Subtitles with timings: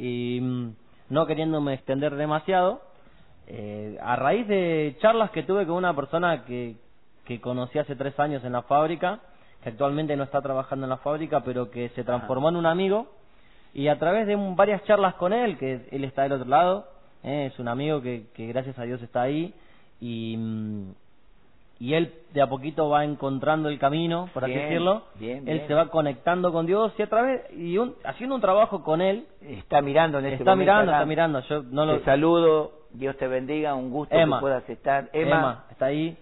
[0.00, 0.74] y mm,
[1.10, 2.80] no queriéndome extender demasiado,
[3.46, 6.76] eh, a raíz de charlas que tuve con una persona que,
[7.24, 9.20] que conocí hace tres años en la fábrica,
[9.62, 13.08] que actualmente no está trabajando en la fábrica, pero que se transformó en un amigo,
[13.74, 16.88] y a través de un- varias charlas con él, que él está del otro lado,
[17.22, 19.52] eh, es un amigo que, que gracias a Dios está ahí,
[20.00, 20.92] y, mm,
[21.80, 25.64] y él de a poquito va encontrando el camino, por así Bien, decirlo, bien, él
[25.66, 29.26] se va conectando con Dios, y a través, y un- haciendo un trabajo con él,
[29.40, 31.98] Está mirando en este está momento mirando, está mirando, yo no lo...
[31.98, 34.36] Te saludo, Dios te bendiga, un gusto Emma.
[34.36, 35.08] que puedas estar.
[35.12, 35.36] Emma.
[35.36, 36.16] Emma, está ahí.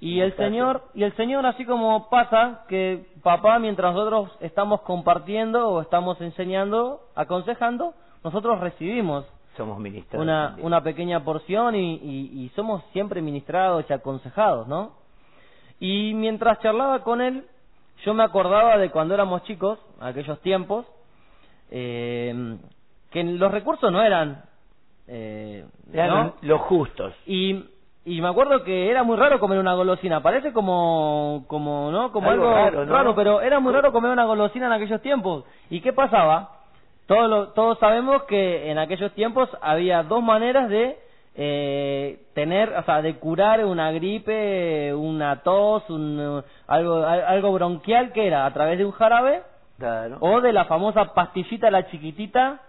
[0.00, 0.34] Y el.
[0.36, 6.20] Señor, y el Señor así como pasa que papá mientras nosotros estamos compartiendo o estamos
[6.20, 7.94] enseñando, aconsejando,
[8.24, 9.24] nosotros recibimos
[9.56, 10.20] somos ministros.
[10.20, 10.66] una, también.
[10.66, 15.01] una pequeña porción y, y- y somos siempre ministrados y aconsejados, ¿no?
[15.84, 17.44] Y mientras charlaba con él,
[18.04, 20.86] yo me acordaba de cuando éramos chicos, aquellos tiempos,
[21.72, 22.56] eh,
[23.10, 24.44] que los recursos no eran...
[25.08, 26.34] Eh, Eran ¿no?
[26.42, 27.12] los justos.
[27.26, 27.64] Y,
[28.04, 30.22] y me acuerdo que era muy raro comer una golosina.
[30.22, 32.12] Parece como, como ¿no?
[32.12, 33.14] Como Algo algo, raro, ¿no?
[33.16, 35.44] pero era muy raro comer una golosina en aquellos tiempos.
[35.68, 36.60] ¿Y qué pasaba?
[37.06, 40.96] Todos, todos sabemos que en aquellos tiempos había dos maneras de
[41.34, 48.12] eh, tener, o sea, de curar una gripe, una tos, un, algo, al- algo bronquial,
[48.12, 49.42] que era a través de un jarabe
[49.78, 50.18] Claro.
[50.20, 52.60] o de la famosa pastillita, la chiquitita,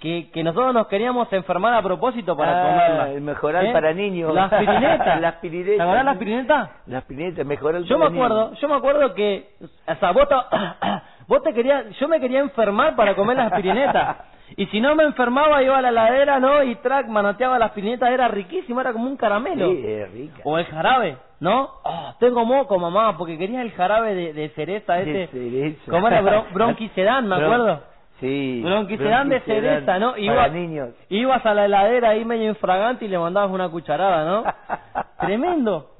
[0.00, 3.10] que, que nosotros nos queríamos enfermar a propósito para Ah, comerla.
[3.12, 3.72] el mejoral ¿Eh?
[3.72, 4.34] para niños.
[4.34, 5.16] La aspirineta.
[5.20, 5.76] La aspirineta.
[5.76, 6.70] ¿Te acordás la aspirineta?
[6.86, 8.26] La aspirineta, mejoral Yo me para niños.
[8.30, 9.50] acuerdo, yo me acuerdo que,
[9.86, 10.26] o sea, vos,
[11.30, 14.24] vos te querías, yo me quería enfermar para comer la aspirineta.
[14.56, 16.62] Y si no me enfermaba, iba a la heladera, ¿no?
[16.64, 19.68] Y track, manoteaba la aspirineta, era riquísimo, era como un caramelo.
[19.70, 20.40] Sí, es rica.
[20.42, 21.70] O el jarabe, ¿no?
[21.84, 25.32] Oh, tengo moco, mamá, porque quería el jarabe de, de cereza De ese.
[25.32, 25.90] cereza.
[25.90, 26.20] ¿Cómo era?
[26.20, 27.80] Bron- bronquisedán, me acuerdo.
[28.18, 28.60] Sí.
[28.64, 30.10] Bronquisedán de cereza, ¿no?
[30.10, 30.90] Para Iba- niños.
[31.08, 34.44] Ibas a la heladera ahí medio infragante y le mandabas una cucharada, ¿no?
[35.20, 35.90] Tremendo.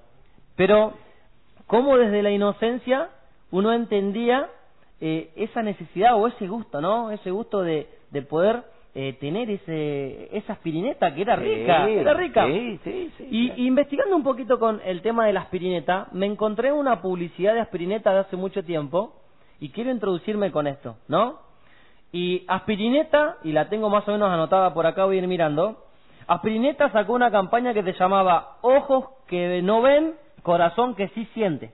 [0.56, 0.92] Pero,
[1.68, 3.08] ¿cómo desde la inocencia
[3.52, 4.48] uno entendía
[5.00, 7.10] eh, esa necesidad o ese gusto, ¿no?
[7.10, 8.62] Ese gusto de, de poder
[8.94, 12.46] eh, tener ese esa aspirineta que era rica, Sí, era rica.
[12.46, 13.28] Sí, sí, sí.
[13.30, 13.62] Y claro.
[13.62, 18.12] investigando un poquito con el tema de la aspirineta, me encontré una publicidad de aspirineta
[18.12, 19.14] de hace mucho tiempo
[19.60, 21.38] y quiero introducirme con esto, ¿no?
[22.12, 25.84] Y aspirineta, y la tengo más o menos anotada por acá, voy a ir mirando.
[26.26, 31.70] Aspirineta sacó una campaña que se llamaba Ojos que no ven, corazón que sí siente,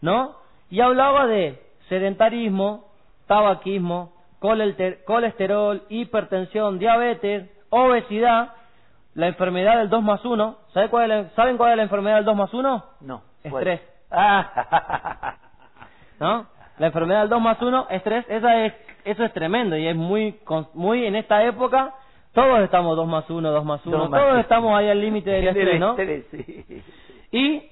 [0.00, 0.36] ¿no?
[0.70, 2.86] Y hablaba de sedentarismo,
[3.26, 8.50] tabaquismo, colesterol, hipertensión, diabetes, obesidad,
[9.14, 10.56] la enfermedad del 2 más 1.
[10.72, 12.84] ¿Sabe cuál es la- ¿Saben cuál es la enfermedad del 2 más 1?
[13.00, 13.22] No.
[13.42, 13.80] Estrés.
[14.10, 15.34] Ah.
[16.20, 16.46] ¿No?
[16.78, 18.74] La enfermedad del 2 más 1, estrés, esa es,
[19.04, 20.38] eso es tremendo y es muy,
[20.74, 21.94] muy en esta época,
[22.32, 25.30] todos estamos 2 más 1, 2 más 1, Dos más todos estamos ahí al límite
[25.30, 25.90] del Del estrés, ¿no?
[25.96, 26.82] estrés, sí.
[27.30, 27.70] Y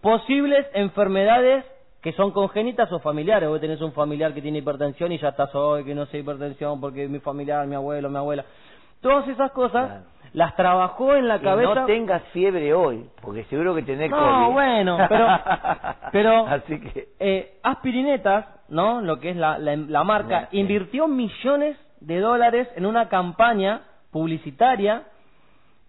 [0.00, 1.64] posibles enfermedades
[2.02, 3.48] que son congénitas o familiares.
[3.48, 6.80] Vos tenés un familiar que tiene hipertensión y ya estás hoy que no sé hipertensión
[6.80, 8.44] porque mi familiar, mi abuelo, mi abuela.
[9.00, 10.04] Todas esas cosas Claro.
[10.32, 11.74] las trabajó en la Y cabeza.
[11.74, 14.52] no tengas fiebre hoy, porque seguro que tenés No, COVID.
[14.54, 15.26] bueno, pero-
[16.12, 17.08] pero- Así que...
[17.18, 19.00] eh, Aspirinetas, ¿no?
[19.00, 20.58] Lo que es la, la, la marca, sí.
[20.58, 23.82] invirtió millones de dólares en una campaña
[24.12, 25.02] publicitaria.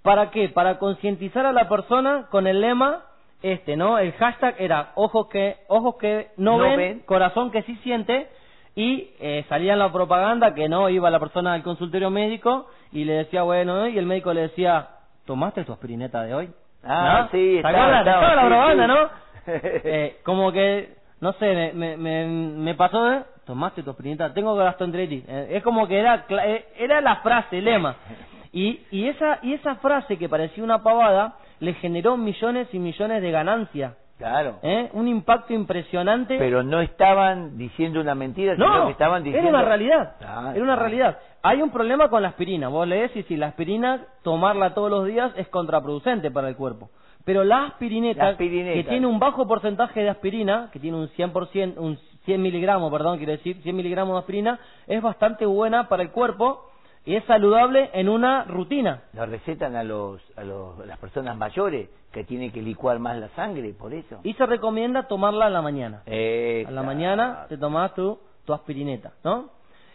[0.02, 0.50] ¿Para qué?
[0.50, 3.04] Para concientizar a la persona con el lema
[3.42, 3.98] este, ¿no?
[4.00, 7.00] El hashtag era ojos que, ojos que no, No ven, ven.
[7.06, 8.28] corazón que sí siente.
[8.76, 13.04] Y eh, salía en la propaganda que no iba la persona al consultorio médico y
[13.04, 14.88] le decía, bueno, y el médico le decía,
[15.26, 16.50] ¿tomaste tu aspirineta de hoy?
[16.84, 17.30] Ah, ¿No?
[17.32, 18.88] sí, ¿Se estaba- la propaganda, sí.
[18.88, 19.30] ¿no?
[19.52, 24.54] Eh, como que, no sé, me, me, me, me pasó de, tomaste tu aspirineta, tengo
[24.56, 25.24] gastroenteritis.
[25.28, 27.96] Eh, es como que era, eh, era la frase, el lema.
[28.52, 33.22] Y, y, esa, y esa frase que parecía una pavada le generó millones y millones
[33.22, 33.94] de ganancias.
[34.18, 34.60] Claro.
[34.64, 34.90] ¿eh?
[34.94, 36.38] Un impacto impresionante.
[36.38, 39.50] Pero no estaban diciendo una mentira, sino no, que estaban diciendo...
[39.50, 40.16] era una realidad.
[40.54, 41.20] Era una realidad.
[41.42, 42.68] Hay un problema con la aspirina.
[42.68, 46.90] Vos lees y si la aspirina, tomarla todos los días es contraproducente para el cuerpo.
[47.24, 48.76] Pero la aspirineta, La aspirineta.
[48.76, 53.18] que tiene un bajo porcentaje de aspirina, que tiene un 100%, un 100 miligramos, perdón,
[53.18, 56.69] quiero decir, 100 miligramos de aspirina, es bastante buena para el cuerpo
[57.06, 59.02] y es saludable en una rutina.
[59.14, 63.18] Lo recetan a los a los, a las personas mayores que tienen que licuar más
[63.18, 64.20] la sangre, por eso.
[64.24, 66.02] Y se recomienda tomarla a la mañana.
[66.06, 69.50] Eh, A la mañana te tomás tu, tu aspirineta, ¿no?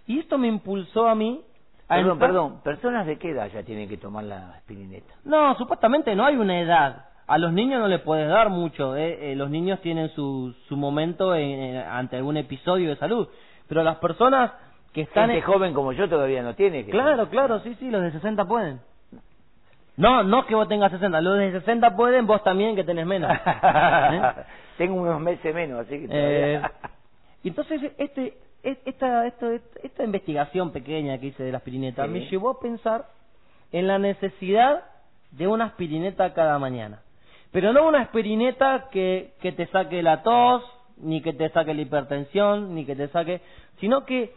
[0.06, 1.40] Y esto me impulsó a mí
[1.86, 5.12] Perdón, perdón, ¿personas de qué edad ya tienen que tomar la aspirineta?
[5.24, 7.04] No, supuestamente no hay una edad.
[7.26, 8.96] A los niños no les puedes dar mucho.
[8.96, 9.32] ¿eh?
[9.32, 13.28] Eh, los niños tienen su, su momento en- en- ante algún episodio de salud.
[13.68, 14.52] Pero las personas
[14.94, 15.28] que están...
[15.28, 16.84] Gente joven como yo todavía no tiene.
[16.86, 18.80] Que Claro, claro, sí, sí, los de 60 pueden.
[19.96, 23.30] No, no que vos tengas 60, los de 60 pueden, vos también que tenés menos.
[23.46, 24.22] ¿Eh?
[24.78, 26.72] Tengo unos meses menos, así que Eh, todavía...
[27.44, 29.50] y entonces, este, es- esta, esto-
[29.82, 32.10] esta investigación pequeña que hice de la aspirineta Sí.
[32.10, 33.06] me llevó a pensar
[33.70, 34.82] en la necesidad
[35.32, 37.00] de una aspirineta cada mañana.
[37.52, 40.64] Pero no una aspirineta que, que te saque la tos,
[40.96, 43.40] ni que te saque la hipertensión, ni que te saque,
[43.78, 44.32] sino que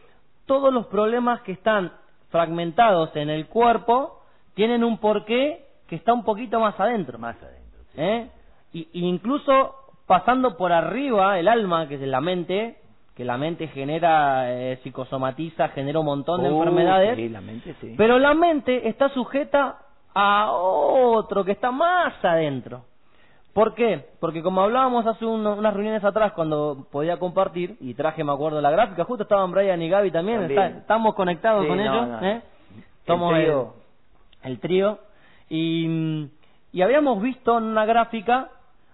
[0.47, 1.91] todos los problemas que están
[2.29, 4.21] fragmentados en el cuerpo
[4.55, 7.19] tienen un porqué que está un poquito más adentro.
[7.19, 7.79] Más adentro.
[7.93, 8.01] sí.
[8.01, 8.29] ¿eh?
[8.73, 9.75] Y, y incluso
[10.07, 12.77] pasando por arriba el alma, que es la mente,
[13.15, 17.75] que la mente genera, eh, psicosomatiza, genera un montón de Uh, enfermedades, Sí, la mente
[17.81, 17.93] sí.
[17.97, 19.79] pero la mente está sujeta
[20.13, 22.83] a otro que está más adentro.
[23.57, 24.05] ¿Por qué?
[24.19, 28.61] Porque como hablábamos hace uno- unas reuniones atrás cuando podía compartir, y traje, me acuerdo,
[28.61, 32.07] la gráfica, justo estaban Brian y Gaby también, está- estamos conectados Sí, con no, ellos,
[32.07, 32.27] no.
[32.27, 32.41] ¿eh?
[33.07, 33.73] Somos el- trío.
[34.43, 34.99] el trío,
[35.49, 36.27] y,
[36.71, 38.49] y habíamos visto en una gráfica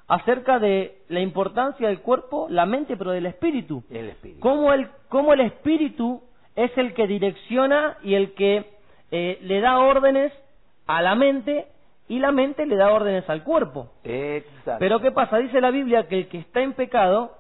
[0.08, 3.84] acerca de la importancia del cuerpo, la mente, pero del espíritu.
[3.90, 4.40] El espíritu.
[4.40, 6.22] Cómo el, cómo el espíritu
[6.56, 8.72] es el que direcciona y el que
[9.12, 10.32] eh, le da órdenes
[10.88, 11.68] a la mente
[12.08, 13.90] y la mente le da órdenes al cuerpo.
[14.04, 14.78] Exacto.
[14.80, 15.38] Pero ¿qué pasa?
[15.38, 17.38] Dice la Biblia que el que está en pecado,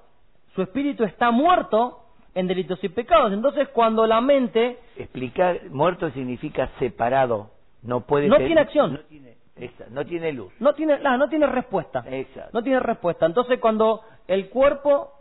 [0.55, 1.99] su espíritu está muerto
[2.35, 3.31] en delitos y pecados.
[3.33, 7.49] Entonces cuando la mente Explicar, muerto significa separado.
[7.83, 8.93] No puede No ser- tiene acción.
[8.93, 10.53] No tiene, esa- no tiene luz.
[10.59, 12.03] no tiene, ah, no tiene respuesta.
[12.09, 12.51] Exacto.
[12.53, 13.25] No tiene respuesta.
[13.25, 15.11] Entonces, cuando el cuerpo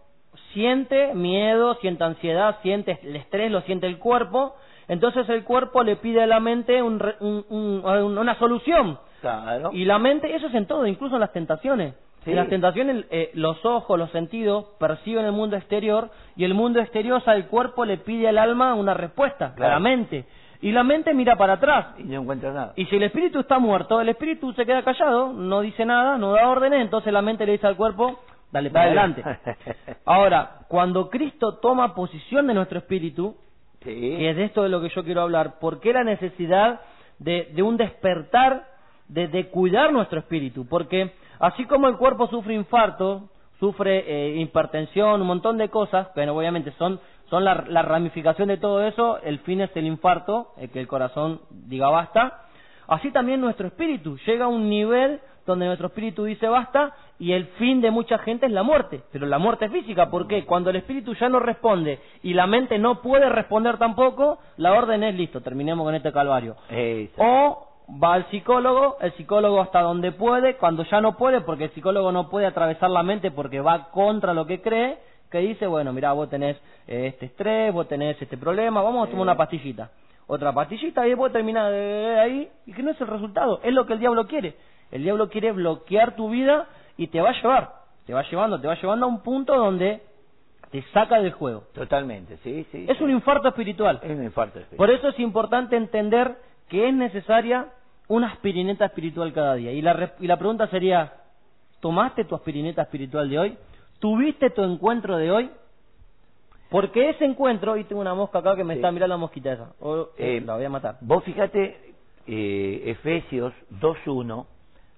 [0.52, 4.54] siente miedo, siente ansiedad, siente el estrés, lo siente el cuerpo,
[4.88, 7.44] entonces el cuerpo le pide a la mente un un-
[7.84, 8.98] un- una solución.
[9.22, 9.70] Claro.
[9.72, 11.94] Y la mente, eso es en todo, incluso en las tentaciones.
[12.24, 12.30] Sí.
[12.30, 16.78] En las tentaciones, eh, los ojos, los sentidos perciben el mundo exterior y el mundo
[16.80, 19.72] exterior, o sea, el cuerpo le pide al alma una respuesta, Claro.
[19.72, 20.26] la mente.
[20.60, 21.86] Y la mente mira para atrás.
[21.98, 22.72] Y no encuentra nada.
[22.76, 26.32] Y si el espíritu está muerto, el espíritu se queda callado, no dice nada, no
[26.32, 28.20] da órdenes, entonces la mente le dice al cuerpo,
[28.52, 29.00] dale para Dale.
[29.00, 29.24] adelante.
[30.04, 33.34] Ahora, cuando Cristo toma posición de nuestro espíritu,
[33.82, 33.86] sí.
[33.90, 36.80] que es de esto de lo que yo quiero hablar, ¿por qué la necesidad
[37.18, 38.66] de, de un despertar,
[39.12, 40.66] de, de cuidar nuestro espíritu?
[40.66, 43.28] Porque así como el cuerpo sufre infarto,
[43.62, 46.98] sufre eh, hipertensión, un montón de cosas, pero obviamente son,
[47.30, 50.88] son la, la ramificación de todo eso, el fin es el infarto, eh, que el
[50.88, 52.46] corazón diga basta,
[52.88, 57.46] así también nuestro espíritu llega a un nivel donde nuestro espíritu dice basta y el
[57.58, 60.44] fin de mucha gente es la muerte, pero la muerte física, ¿por qué?
[60.44, 65.04] Cuando el espíritu ya no responde y la mente no puede responder tampoco, la orden
[65.04, 66.56] es listo, terminemos con este calvario.
[67.16, 71.70] O va al psicólogo, el psicólogo hasta donde puede, cuando ya no puede, porque el
[71.70, 74.98] psicólogo no puede atravesar la mente porque va contra lo que cree,
[75.30, 76.56] que dice, bueno, mira, vos tenés
[76.86, 79.90] eh, este estrés, vos tenés este problema, vamos a tomar una pastillita.
[80.26, 83.86] Otra pastillita y después termina de ahí, y que no es el resultado, es lo
[83.86, 84.54] que el diablo quiere.
[84.90, 87.72] El diablo quiere bloquear tu vida y te va a llevar,
[88.06, 90.02] te va llevando, te va llevando a un punto donde
[90.70, 91.64] te saca del juego.
[91.74, 92.86] Totalmente, sí, sí.
[92.88, 94.00] Es un infarto espiritual.
[94.02, 94.58] Es un infarto.
[94.58, 94.76] espiritual.
[94.76, 96.34] Por eso es importante entender
[96.72, 97.66] que es necesaria
[98.08, 99.72] una aspirineta espiritual cada día.
[99.72, 101.12] Y la, y la pregunta sería,
[101.80, 103.58] ¿tomaste tu aspirineta espiritual de hoy?
[103.98, 105.50] ¿Tuviste tu encuentro de hoy?
[106.70, 108.78] Porque ese encuentro, y tengo una mosca acá que me Sí.
[108.78, 110.96] está mirando la mosquita esa, o, eh, Eh, la voy a matar.
[111.02, 111.76] Vos fíjate,
[112.26, 114.46] eh, Efesios 2.1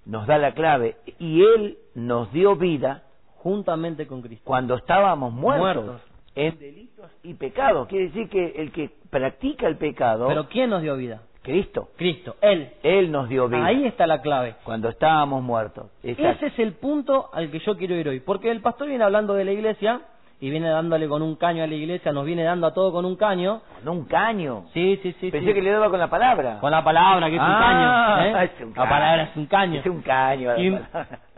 [0.07, 3.03] nos da la clave y Él nos dio vida
[3.39, 4.45] Juntamente con Cristo.
[4.45, 6.01] cuando estábamos muertos, Muertos.
[6.37, 7.89] en delitos y pecados.
[7.89, 11.21] Quiere decir que el que practica el pecado, Pero ¿quién nos dio vida?
[11.45, 12.73] Cristo, Cristo, Él.
[12.83, 14.55] Él nos dio vida Ahí está la clave.
[14.65, 15.91] cuando estábamos muertos.
[16.03, 16.47] Exacto.
[16.47, 18.21] Ese es el punto al que yo quiero ir hoy.
[18.21, 20.01] Porque el pastor viene hablando de la iglesia
[20.41, 23.05] y viene dándole con un caño a la iglesia, nos viene dando a todo con
[23.05, 23.61] un caño.
[23.85, 24.65] Con un caño.
[24.73, 25.31] Sí, sí, sí.
[25.31, 25.55] Pensé sí.
[25.55, 26.59] que le daba con la palabra.
[26.61, 28.41] Con la palabra, que es un Ah, caño.
[28.41, 28.45] ¿eh?
[28.57, 28.89] es un La caño.
[28.91, 29.81] palabra es un caño.
[29.81, 30.51] Es un caño.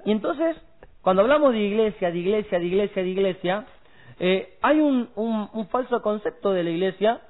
[0.05, 0.57] Y, entonces,
[1.03, 3.65] cuando hablamos de iglesia, de iglesia, de iglesia, de iglesia,
[4.21, 7.21] eh, hay un, un, un falso concepto de la iglesia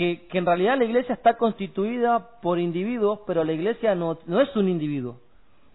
[0.00, 4.40] que, que en realidad la iglesia está constituida por individuos, pero la iglesia no, no
[4.40, 5.18] es un individuo.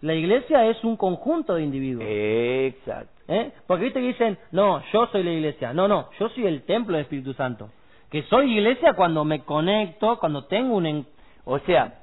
[0.00, 2.04] La iglesia es un conjunto de individuos.
[2.08, 3.12] Exacto.
[3.28, 3.52] ¿Eh?
[3.68, 5.72] Porque viste que dicen, no, yo soy la iglesia.
[5.72, 7.70] No, no, yo soy el templo del Espíritu Santo.
[8.10, 10.86] Que soy iglesia cuando me conecto, cuando tengo un...
[10.86, 11.06] en-
[11.44, 11.94] O sea,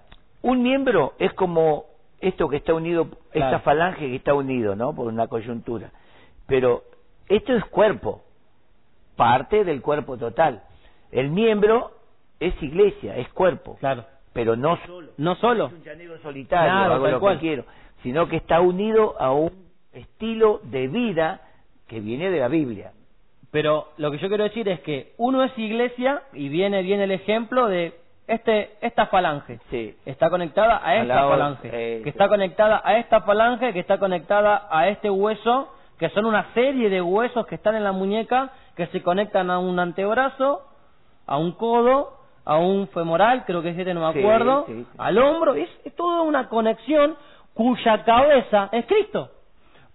[0.44, 1.88] un miembro es como
[2.22, 3.48] esto que está unido, Claro.
[3.58, 4.96] esta falange que está unido, ¿no?
[4.96, 5.92] Por una coyuntura.
[6.48, 6.84] Pero
[7.27, 8.22] esto es cuerpo,
[9.18, 10.63] parte del cuerpo total.
[11.12, 11.92] El miembro
[12.40, 14.06] es iglesia, es cuerpo, Claro.
[14.34, 15.12] pero no solo.
[15.18, 15.68] No solo.
[15.68, 17.36] Es un llanero solitario, Claro, hago lo cual.
[17.36, 17.66] que quiero,
[18.02, 19.52] sino que está unido a un
[19.94, 21.42] estilo de vida
[21.88, 22.92] que viene de la Biblia.
[23.52, 27.12] Pero lo que yo quiero decir es que uno es iglesia y viene bien el
[27.12, 27.94] ejemplo de
[28.25, 29.60] este esta falange.
[29.70, 29.96] Sí.
[30.06, 34.68] Está conectada a esta falange, eh, que está conectada a esta falange, que está conectada
[34.72, 38.88] a este hueso, que son una serie de huesos que están en la muñeca que
[38.88, 40.63] se conectan a un antebrazo,
[41.28, 44.88] a un codo, a un femoral, creo que es este, no me acuerdo, sí, sí.
[44.98, 47.16] al hombro, es, es toda una conexión
[47.54, 49.32] cuya cabeza es Cristo.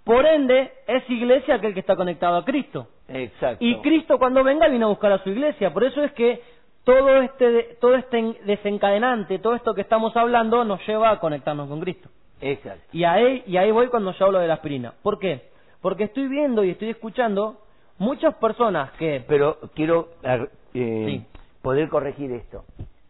[0.05, 2.89] Por ende, es iglesia aquel que está conectado a Cristo.
[3.09, 3.63] Exacto.
[3.63, 5.73] Y Cristo cuando venga viene a buscar a su iglesia.
[5.73, 6.41] Por eso es que
[6.85, 11.81] todo este, todo este desencadenante, todo esto que estamos hablando, nos lleva a conectarnos con
[11.81, 12.09] Cristo.
[12.41, 12.85] Exacto.
[12.93, 14.95] Y ahí, y ahí voy cuando yo hablo de la aspirina.
[15.03, 15.51] ¿Por qué?
[15.83, 17.61] Porque estoy viendo y estoy escuchando
[17.99, 19.23] muchas personas que...
[19.29, 21.27] Pero quiero eh, Sí.
[21.63, 22.65] Poder corregir esto.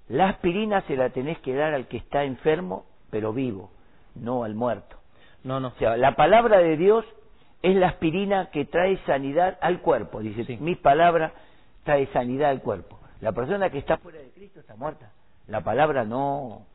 [0.08, 3.70] La aspirina se la tenés que dar al que está enfermo, pero vivo,
[4.14, 4.96] no al muerto.
[5.44, 5.68] No, no.
[5.68, 7.04] O sea, la palabra de Dios
[7.62, 10.20] es la aspirina que trae sanidad al cuerpo.
[10.20, 10.56] Dice, Sí.
[10.60, 11.32] mis palabras
[11.84, 12.98] trae sanidad al cuerpo.
[13.20, 15.12] La persona que está fuera de Cristo está muerta.
[15.46, 16.66] La palabra no.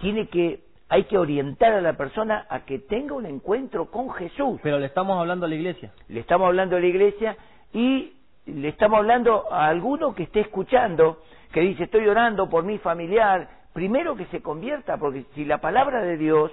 [0.00, 4.60] Tiene que, hay que orientar a la persona a que tenga un encuentro con Jesús.
[4.62, 5.92] Pero le estamos hablando a la iglesia.
[6.08, 7.36] Le estamos hablando a la iglesia
[7.72, 8.12] y
[8.48, 13.48] le estamos hablando a alguno que esté escuchando, que dice, estoy orando por mi familiar.
[13.72, 16.50] Primero que se convierta, porque si la palabra de Dios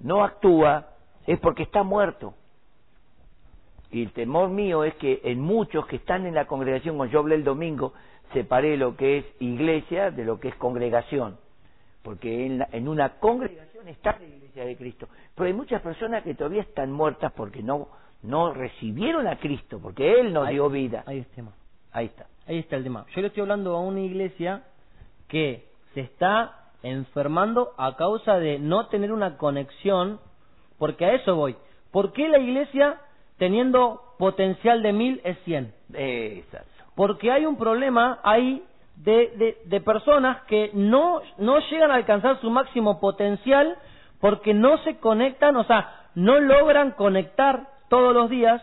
[0.00, 0.88] no actúa,
[1.26, 2.34] es porque está muerto.
[3.90, 7.20] Y el temor mío es que en muchos que están en la congregación, como yo
[7.20, 7.92] hablé el domingo,
[8.32, 11.36] separé lo que es iglesia de lo que es congregación.
[12.02, 15.08] Porque en, la- en una congregación está la iglesia de Cristo.
[15.34, 17.88] Pero hay muchas personas que todavía están muertas porque no,
[18.24, 21.04] no recibieron a Cristo, porque Él nos Ahí- dio vida.
[21.06, 22.26] Ahí está.
[22.46, 23.06] Ahí está el tema.
[23.14, 24.64] Yo le estoy hablando a una iglesia
[25.28, 30.18] que se está enfermando a causa de no tener una conexión,
[30.78, 31.56] porque a eso voy.
[31.92, 32.98] ¿Por qué la iglesia,
[33.38, 35.72] teniendo potencial de mil, es cien?
[35.92, 36.68] Exacto.
[36.96, 38.62] Porque hay un problema ahí
[38.96, 43.76] de, de, de personas que no, no llegan a alcanzar su máximo potencial
[44.20, 48.60] porque no se conectan, o sea, no logran conectar todos los días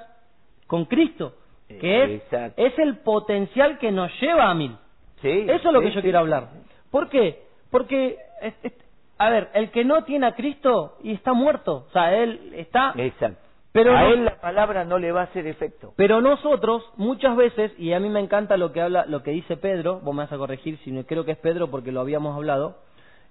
[0.67, 1.33] con Cristo,
[1.67, 2.21] que es,
[2.57, 4.75] es el potencial que nos lleva a mil.
[5.21, 6.03] Sí, Eso es lo sí, que yo sí.
[6.03, 6.50] quiero hablar.
[6.89, 7.43] ¿Por qué?
[7.69, 8.73] Porque, es- es-
[9.17, 12.93] a ver, el que no tiene a Cristo y está muerto, o sea, él está...
[12.97, 13.39] Exacto.
[13.71, 15.93] Pero a no- él la palabra no le va a hacer efecto.
[15.95, 19.55] Pero nosotros, muchas veces, y a mí me encanta lo que habla, lo que dice
[19.55, 22.35] Pedro, vos me vas a corregir si no creo que es Pedro porque lo habíamos
[22.35, 22.79] hablado,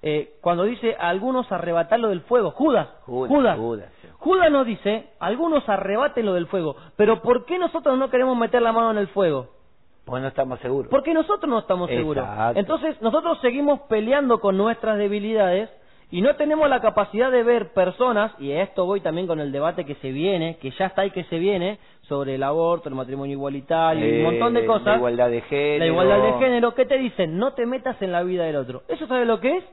[0.02, 4.08] eh, cuando dice algunos arrebatarlo del fuego, Judas, Judas, Judas, Judas, sí.
[4.18, 8.72] Judas nos dice, algunos arrebátenlo del fuego, pero ¿por qué nosotros no queremos meter la
[8.72, 9.48] mano en el fuego?
[10.06, 10.90] Pues no estamos seguros.
[10.90, 12.24] Porque nosotros no estamos seguros.
[12.24, 12.58] Exacto.
[12.58, 15.70] Entonces nosotros seguimos peleando con nuestras debilidades
[16.10, 19.52] y no tenemos la capacidad de ver personas, y a esto voy también con el
[19.52, 21.78] debate que se viene, que ya está ahí que se viene,
[22.08, 24.86] sobre el aborto, el matrimonio igualitario, y un montón de Eh, cosas.
[24.86, 25.78] La igualdad de género.
[25.78, 27.38] La igualdad de género, ¿qué te dicen?
[27.38, 28.82] No te metas en la vida del otro.
[28.88, 29.64] ¿Eso sabe lo que es?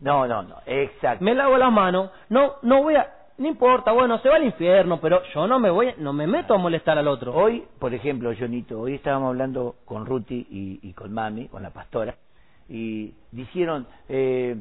[0.00, 0.56] No, no, no.
[0.66, 1.24] Exacto.
[1.24, 3.06] Me lavo las manos, no, no voy a,
[3.38, 6.54] no importa, bueno, se va al infierno, pero yo no me voy, no me meto
[6.54, 7.34] a molestar al otro.
[7.34, 11.70] Hoy, por ejemplo, Jonito, hoy estábamos hablando con Ruti y, y con Mami, con la
[11.70, 12.14] pastora,
[12.68, 14.56] y dijeron, eh,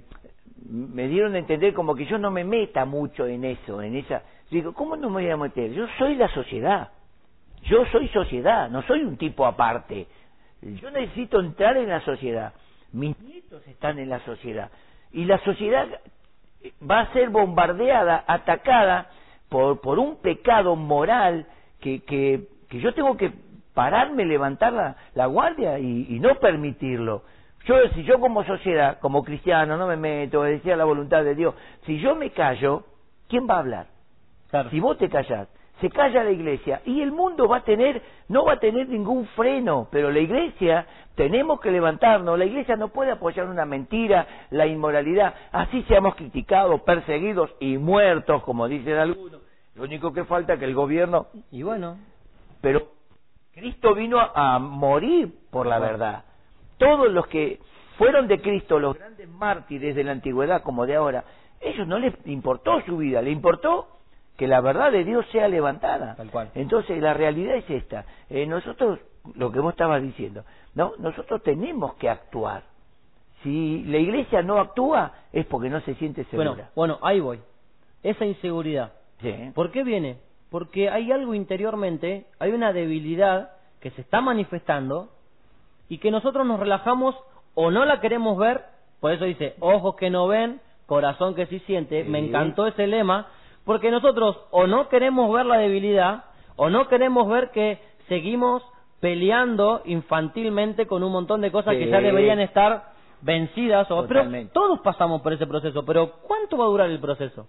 [0.65, 4.23] me dieron a entender como que yo no me meta mucho en eso, en esa.
[4.49, 5.71] Digo, ¿cómo no me voy a meter?
[5.71, 6.89] Yo soy la sociedad.
[7.63, 10.07] Yo soy sociedad, no soy un tipo aparte.
[10.61, 12.53] Yo necesito entrar en la sociedad.
[12.91, 14.71] Mis nietos están en la sociedad.
[15.11, 15.87] Y la sociedad
[16.89, 19.09] va a ser bombardeada, atacada
[19.49, 21.47] por, por un pecado moral
[21.79, 23.31] que, que, que yo tengo que
[23.73, 27.23] pararme, levantar la, la guardia y, y no permitirlo.
[27.65, 31.55] Yo, si yo como sociedad, como cristiano, no me meto, decía la voluntad de Dios,
[31.85, 32.83] si yo me callo,
[33.27, 33.87] ¿quién va a hablar?
[34.49, 34.69] Claro.
[34.69, 35.47] Si vos te callás,
[35.81, 39.25] se calla la iglesia y el mundo va a tener, no va a tener ningún
[39.27, 44.67] freno, pero la iglesia tenemos que levantarnos, la iglesia no puede apoyar una mentira, la
[44.67, 49.41] inmoralidad, así seamos criticados, perseguidos y muertos, como dicen algunos.
[49.75, 51.97] Lo único que falta es que el gobierno, Y bueno,
[52.61, 52.87] pero
[53.53, 56.23] Cristo vino a, morir por la verdad.
[56.77, 57.59] Todos los que
[57.97, 61.23] fueron de Cristo, los grandes mártires de la antigüedad como de ahora,
[61.59, 63.98] ellos no les importó su vida, le importó
[64.39, 66.15] que la verdad de Dios sea levantada.
[66.15, 66.49] Tal cual.
[66.55, 68.05] Entonces la realidad es esta.
[68.29, 68.97] Eh, nosotros,
[69.35, 72.63] lo que vos estabas diciendo, no, nosotros tenemos que actuar.
[73.43, 76.51] Si la iglesia no actúa es porque no se siente segura.
[76.51, 77.41] bueno, bueno, ahí voy.
[78.01, 78.93] Esa inseguridad.
[79.19, 79.51] Sí.
[79.53, 80.19] ¿Por qué viene?
[80.49, 85.09] Porque hay algo interiormente, hay una debilidad que se está manifestando
[85.89, 87.13] y que nosotros nos relajamos
[87.55, 88.63] o no la queremos ver,
[89.01, 93.27] por eso dice, ojos que no ven, corazón que sí siente, me encantó ese lema,
[93.69, 96.23] porque nosotros o no queremos ver la debilidad
[96.55, 98.63] o no queremos ver que seguimos
[98.99, 102.85] peleando infantilmente con un montón de cosas que ya deberían estar
[103.21, 103.85] vencidas.
[103.91, 107.47] O, pero todos pasamos por ese proceso, pero ¿cuánto va a durar el proceso?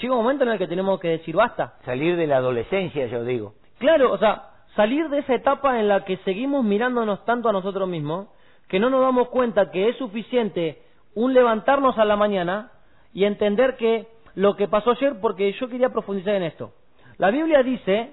[0.00, 1.74] Llega un momento en el que tenemos que decir basta.
[1.84, 3.52] Salir de la adolescencia, yo digo.
[3.76, 4.44] Claro, o sea,
[4.74, 8.28] salir de esa etapa en la que seguimos mirándonos tanto a nosotros mismos
[8.68, 10.80] que no nos damos cuenta que es suficiente
[11.14, 12.70] un levantarnos a la mañana
[13.12, 14.06] y entender que
[14.38, 16.72] lo que pasó ayer, porque yo quería profundizar en esto.
[17.16, 18.10] La Biblia dice,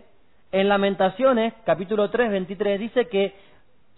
[0.51, 3.35] en Lamentaciones, capítulo 3, 23, dice que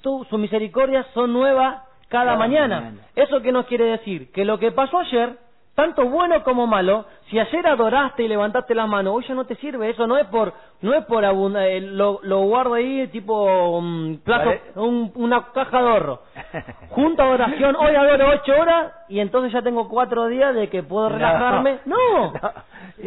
[0.01, 2.81] tu, sus misericordias son nuevas cada, Cada mañana.
[2.81, 3.01] mañana.
[3.15, 4.29] ¿Eso qué nos quiere decir?
[4.33, 5.37] Que lo que pasó ayer,
[5.77, 9.53] tanto bueno como malo, si ayer adoraste y levantaste la mano, hoy ya no te
[9.57, 9.91] sirve.
[9.91, 14.17] Eso no es por, no es por abunda- eh, lo, lo guardo ahí tipo um,
[14.25, 14.61] Vale.
[14.75, 16.21] un- una caja de ahorro.
[16.89, 21.09] Junta oración, hoy adoro ocho horas y entonces ya tengo cuatro días de que puedo
[21.09, 21.77] relajarme.
[21.85, 22.41] No, No,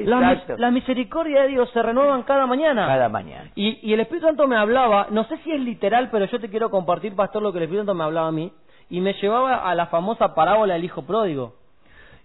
[0.05, 0.57] La, mis- exacto.
[0.59, 2.87] la misericordia de Dios se renuevan cada mañana.
[2.87, 3.51] Cada mañana.
[3.57, 6.49] Y, y el Espíritu Santo me hablaba, no sé si es literal, pero yo te
[6.49, 8.53] quiero compartir, pastor, lo que el Espíritu Santo me hablaba a mí,
[8.91, 11.55] y me llevaba a la famosa parábola del Hijo Pródigo.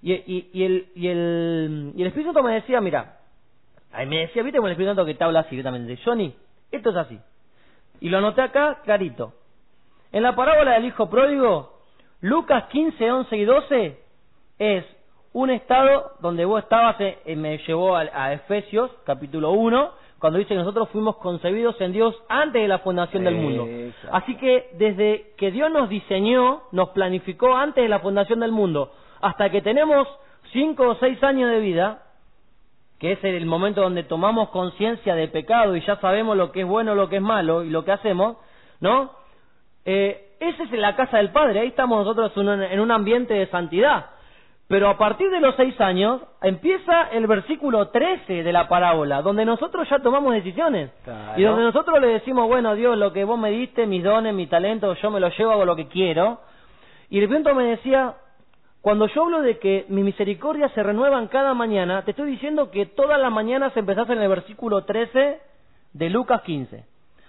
[0.05, 3.21] Y, y, y el, y, el, y el Espíritu Santo me decía, mira,
[3.91, 6.31] ahí me decía, viste con el Espíritu Santo que te habla así directamente, Johnny,
[6.71, 7.19] esto es así.
[8.01, 9.33] Y lo anoté acá clarito.
[10.11, 11.79] En la parábola del Hijo Pródigo,
[12.21, 13.99] Lucas 15, 11 y 12
[14.59, 14.85] es
[15.33, 20.37] un estado donde vos estabas, eh, eh, me llevó a, a Efesios, capítulo 1, cuando
[20.37, 23.67] dice que nosotros fuimos concebidos en Dios antes de la fundación del mundo.
[24.11, 28.91] Así que desde que Dios nos diseñó, nos planificó antes de la fundación del mundo,
[29.21, 30.07] hasta que tenemos
[30.51, 32.03] 5 o 6 años de vida,
[32.99, 36.67] que es el momento donde tomamos conciencia de pecado y ya sabemos lo que es
[36.67, 38.37] bueno, lo que es malo y lo que hacemos,
[38.79, 39.11] ¿no?
[39.83, 43.33] Eh, esa es la casa del Padre, ahí estamos nosotros en un, en un ambiente
[43.33, 44.07] de santidad.
[44.67, 49.45] Pero a partir de los seis años empieza el versículo 13 de la parábola, donde
[49.45, 50.91] nosotros ya tomamos decisiones.
[51.03, 51.39] Claro.
[51.39, 54.47] Y donde nosotros le decimos, bueno, Dios, lo que vos me diste, mis dones, mi
[54.47, 56.39] talento, yo me lo llevo, hago lo que quiero.
[57.11, 58.15] Y de pronto me decía,
[58.85, 62.85] cuando yo hablo de que mis misericordias se renuevan cada mañana, te estoy diciendo que
[62.85, 65.39] todas las mañanas empezás en el versículo 13
[65.93, 66.85] de Lucas 15.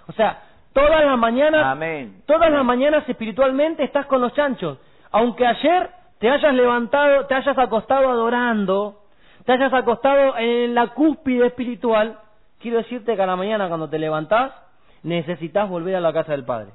[0.07, 0.43] O sea,
[0.75, 2.21] todas las mañanas, Amén.
[2.27, 4.77] todas las mañanas espiritualmente estás con los chanchos.
[5.13, 9.01] Aunque ayer te hayas levantado, te hayas acostado adorando,
[9.47, 12.19] te hayas acostado en la cúspide espiritual,
[12.61, 14.53] quiero decirte que a la mañana cuando te levantás,
[15.03, 16.73] necesitas volver a la casa del Padre.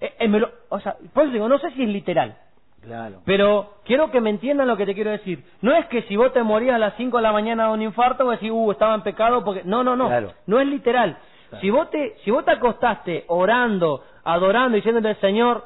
[0.00, 2.38] Eh, eh, me lo- o sea, por eso digo, no sé si es literal.
[2.86, 3.16] Claro.
[3.24, 5.44] Pero quiero que me entiendan lo que te quiero decir.
[5.60, 7.82] No es que si vos te morías a las 5 de la mañana de un
[7.82, 9.62] infarto, vos decís, uh, estaba en pecado porque...
[9.64, 10.06] No, no, no.
[10.06, 10.32] Claro.
[10.46, 11.18] No es literal.
[11.48, 11.60] Claro.
[11.60, 15.64] Si vos te si vos te acostaste orando, adorando, diciéndole al Señor,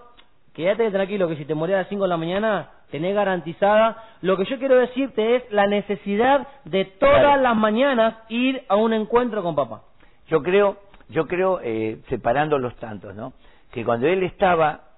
[0.55, 4.03] quédate tranquilo que si te morías a las 5 de la mañana, tenés garantizada.
[4.23, 7.43] Lo que yo quiero decirte es la necesidad de todas Claro.
[7.43, 9.83] las mañanas ir a un encuentro con papá.
[10.29, 10.77] Yo creo,
[11.11, 13.35] yo creo, eh, separando los tantos, ¿no?
[13.73, 14.90] Que cuando él estaba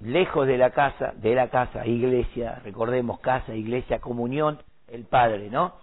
[0.00, 4.58] lejos de la casa, de la casa, iglesia, recordemos casa, iglesia, comunión,
[4.88, 5.74] el Padre, ¿no?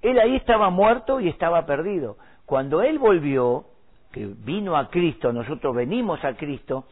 [0.00, 2.16] Él ahí estaba muerto y estaba perdido.
[2.46, 3.66] Cuando él volvió,
[4.12, 6.86] que vino a Cristo, nosotros venimos a Cristo,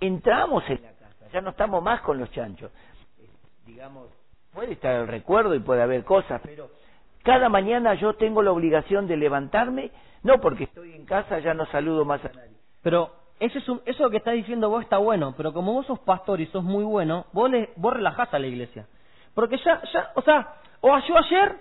[0.00, 2.72] entramos en la casa, ya no estamos más con los chanchos.
[3.64, 4.08] Digamos,
[4.52, 6.70] puede estar el recuerdo y puede haber cosas, pero
[7.22, 9.90] cada mañana yo tengo la obligación de levantarme,
[10.22, 12.56] no porque estoy en casa ya no saludo más a nadie.
[12.82, 15.98] Pero eso, es un- eso que estás diciendo vos está bueno, pero como vos sos
[16.00, 18.86] pastor y sos muy bueno, vos, le, vos relajás a la iglesia.
[19.34, 21.56] Porque ya, ya, o sea, o yo ayer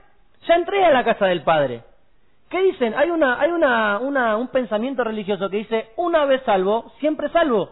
[0.48, 1.82] ya entré a la casa del Padre.
[2.50, 2.94] ¿Qué dicen?
[2.96, 7.72] Hay una, hay una, una, un pensamiento religioso que dice, una vez salvo, siempre salvo.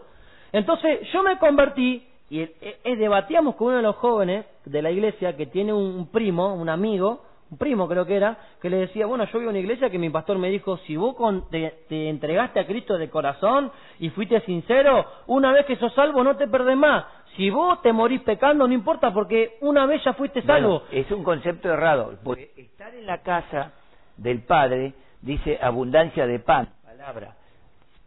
[0.52, 4.90] Entonces yo me convertí, y eh, eh, debatíamos con uno de los jóvenes de la
[4.90, 9.06] iglesia que tiene un primo, un amigo, un primo creo que era, que le decía,
[9.06, 12.08] bueno, yo a una iglesia que mi pastor me dijo, si vos con- te, te
[12.08, 16.48] entregaste a Cristo de corazón y fuiste sincero, una vez que sos salvo no te
[16.48, 17.04] perdés más.
[17.36, 20.80] Si vos te morís pecando, no importa, porque una vez ya fuiste salvo.
[20.80, 23.72] Bueno, es un concepto errado, porque estar en la casa
[24.16, 27.34] del Padre dice abundancia de pan, palabra.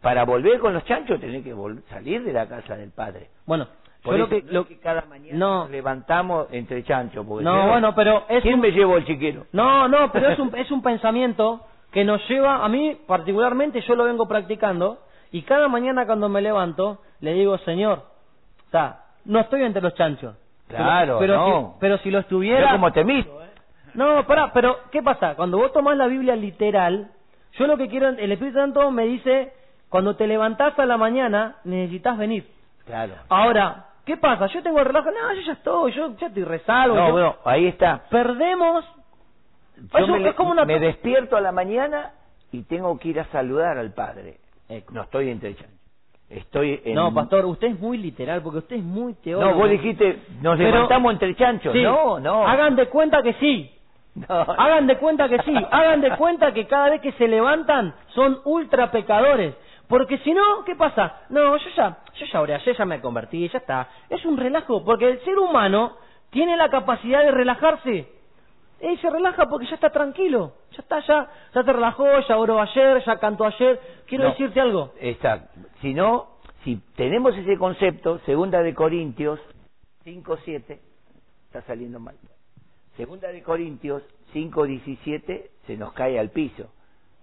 [0.00, 1.54] Para volver con los chanchos tenés que
[1.90, 3.28] salir de la casa del Padre.
[3.46, 3.66] Bueno,
[4.08, 4.42] Por yo eso lo que...
[4.46, 5.58] no lo- es que cada mañana no.
[5.62, 7.24] nos levantamos entre chanchos.
[7.26, 9.46] porque No, no, bueno, pero es ¿Quién un- me llevó el chiquero?
[9.52, 11.60] No, no, pero es un, es un pensamiento
[11.92, 14.98] que nos lleva, a mí particularmente yo lo vengo practicando,
[15.32, 18.02] y cada mañana cuando me levanto, le digo, Señor,
[18.66, 20.34] o sea, no estoy entre los chanchos.
[20.66, 21.46] Pero- Claro, pero, no.
[21.74, 22.72] si, pero si lo Yo estuviera...
[22.72, 23.48] como te miro, ¿eh?
[23.94, 25.34] No, pará, pero ¿qué pasa?
[25.34, 27.10] Cuando vos tomás la Biblia literal,
[27.54, 29.52] yo lo que quiero, el Espíritu Santo me dice,
[29.88, 32.46] cuando te levantás a la mañana, necesitas venir.
[32.84, 33.14] Claro.
[33.30, 34.46] Ahora, ¿qué pasa?
[34.46, 36.96] Yo tengo el reloj, no, yo ya estoy, yo ya estoy resalvo.
[36.96, 38.02] No, yo- bueno, ahí está.
[38.10, 38.84] Perdemos
[39.76, 42.10] Yo Eso me, como una me to- despierto a la mañana
[42.50, 44.38] y tengo que ir a saludar al Padre.
[44.90, 45.54] No estoy entre
[46.28, 46.94] estoy en...
[46.94, 49.50] No, pastor, usted es muy literal, porque usted es muy teórico.
[49.50, 51.72] No, vos dijiste, nos Pero- levantamos entre chanchos.
[51.72, 51.82] Sí.
[51.82, 52.46] No, no.
[52.46, 53.72] Hagan de cuenta que sí.
[54.14, 54.34] No.
[54.34, 55.54] Hagan de cuenta que sí.
[55.70, 59.54] Hagan de cuenta que cada vez que se levantan son ultra pecadores.
[59.88, 61.22] Porque si no, ¿qué pasa?
[61.30, 63.88] No, yo ya, yo ya oré ayer, ya me convertí, ya está.
[64.10, 65.96] Es un relajo, porque el ser humano
[66.30, 68.06] tiene la capacidad de relajarse.
[68.80, 70.52] Él se relaja porque ya está tranquilo.
[70.72, 73.80] Ya está, ya, ya se relajó, ya oró ayer, ya cantó ayer.
[74.06, 74.30] Quiero No.
[74.30, 74.92] decirte algo.
[75.00, 75.58] Exacto.
[75.80, 76.28] Si no,
[76.64, 79.40] si tenemos ese concepto, segunda de Corintios
[80.04, 80.78] 5.7,
[81.46, 82.14] está saliendo mal.
[82.96, 84.02] Segunda de Corintios
[84.34, 86.70] 5.17 se nos cae al piso.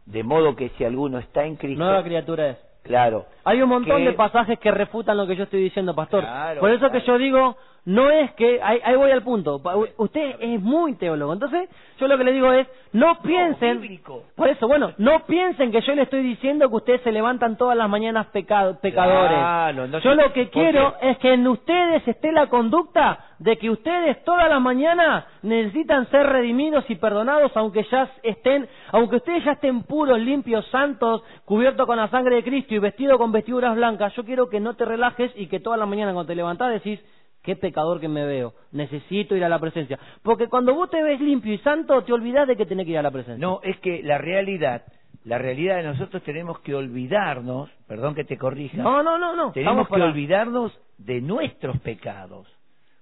[0.06, 2.58] De modo que si alguno está en Cristo, Nueva criatura es.
[2.84, 6.22] claro, Hay un montón que- de pasajes que refutan lo que yo estoy diciendo, pastor.
[6.22, 9.62] Claro, Por eso que yo digo, no es que, ahí, ahí voy al punto,
[9.98, 11.70] usted es muy teólogo, entonces
[12.00, 14.00] yo lo que le digo es, no piensen,
[14.36, 17.78] por eso, bueno, no piensen que yo le estoy diciendo que ustedes se levantan todas
[17.78, 19.38] las mañanas pecado- pecadores.
[19.38, 23.58] Claro, no yo lo que ¿por quiero es que en ustedes esté la conducta de
[23.58, 29.44] que ustedes todas las mañanas necesitan ser redimidos y perdonados aunque ya estén, aunque ustedes
[29.44, 33.76] ya estén puros, limpios, santos, cubiertos con la sangre de Cristo y vestidos con vestiduras
[33.76, 36.72] blancas, yo quiero que no te relajes y que todas las mañanas cuando te levantás
[36.72, 37.00] decís,
[37.46, 39.98] qué pecador que me veo, necesito ir a la presencia.
[40.24, 42.98] Porque cuando vos te ves limpio y santo, te olvidás de que tenés que ir
[42.98, 43.38] a la presencia.
[43.46, 44.84] No, es que la realidad,
[45.24, 49.36] la realidad de nosotros tenemos que olvidarnos, perdón que te corrija, no, no, no.
[49.36, 49.52] no.
[49.52, 52.48] tenemos que olvidarnos de nuestros pecados.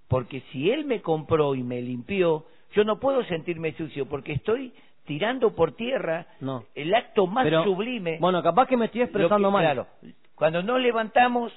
[0.07, 4.73] Porque si Él me compró y me limpió, yo no puedo sentirme sucio porque estoy
[5.05, 6.65] tirando por tierra No.
[6.75, 8.17] el acto más Pero, sublime.
[8.19, 9.63] Bueno, capaz que me estoy expresando que- mal.
[9.63, 9.87] Claro,
[10.35, 11.51] cuando nos levantamos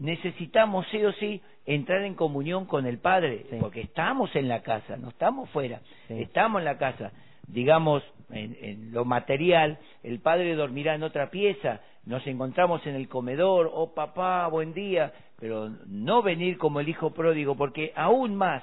[0.00, 3.56] necesitamos sí o sí entrar en comunión con el Padre, Sí.
[3.60, 6.20] porque estamos en la casa, no estamos fuera, Sí.
[6.22, 7.12] estamos en la casa.
[7.46, 13.08] Digamos, en, en lo material, el Padre dormirá en otra pieza, nos encontramos en el
[13.08, 18.62] comedor, oh papá, buen día, pero no venir como el hijo pródigo, porque aún más,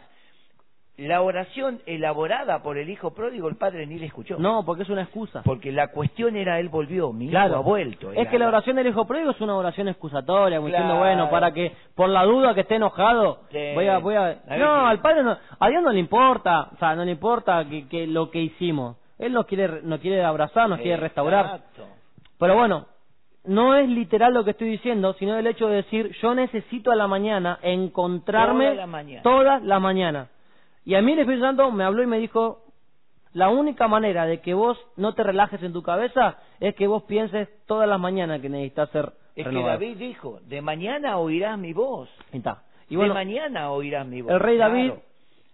[0.97, 4.37] la oración elaborada por el hijo pródigo, el Padre ni le escuchó.
[4.39, 5.43] No, porque es una excusa.
[5.43, 7.49] Porque la cuestión era, él volvió, mi Claro.
[7.51, 8.11] hijo ha vuelto.
[8.13, 11.03] Es que la oración del hijo pródigo es una oración excusatoria, como diciendo, Claro.
[11.05, 13.59] bueno, para que por la duda que esté enojado, Sí.
[13.75, 14.37] voy a, voy a...
[14.57, 17.87] No, al padre no, a Dios no le importa, o sea, no le importa que,
[17.87, 18.97] que lo que hicimos.
[19.19, 21.45] Él nos quiere, nos quiere abrazar, nos quiere restaurar.
[21.45, 21.83] Exacto.
[22.39, 22.85] Pero bueno,
[23.45, 26.95] no es literal lo que estoy diciendo, sino el hecho de decir, yo necesito a
[26.95, 29.21] la mañana encontrarme Toda la mañana.
[29.21, 30.27] todas las mañanas.
[30.87, 32.63] Y a mí el Espíritu Santo me habló y me dijo,
[33.33, 37.03] la única manera de que vos no te relajes en tu cabeza es que vos
[37.03, 39.73] pienses todas las mañanas que necesitas ser Es que renovado.
[39.73, 42.07] David dijo, de mañana oirás mi voz.
[42.31, 42.63] Está.
[42.87, 44.31] Y bueno, de mañana oirás mi voz.
[44.31, 44.73] el rey Claro.
[44.73, 44.91] David,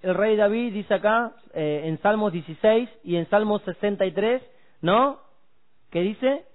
[0.04, 4.40] el rey David dice acá eh, en Salmos 16 y en Salmos 63,
[4.82, 5.18] ¿no?
[5.90, 6.46] ¿Qué dice?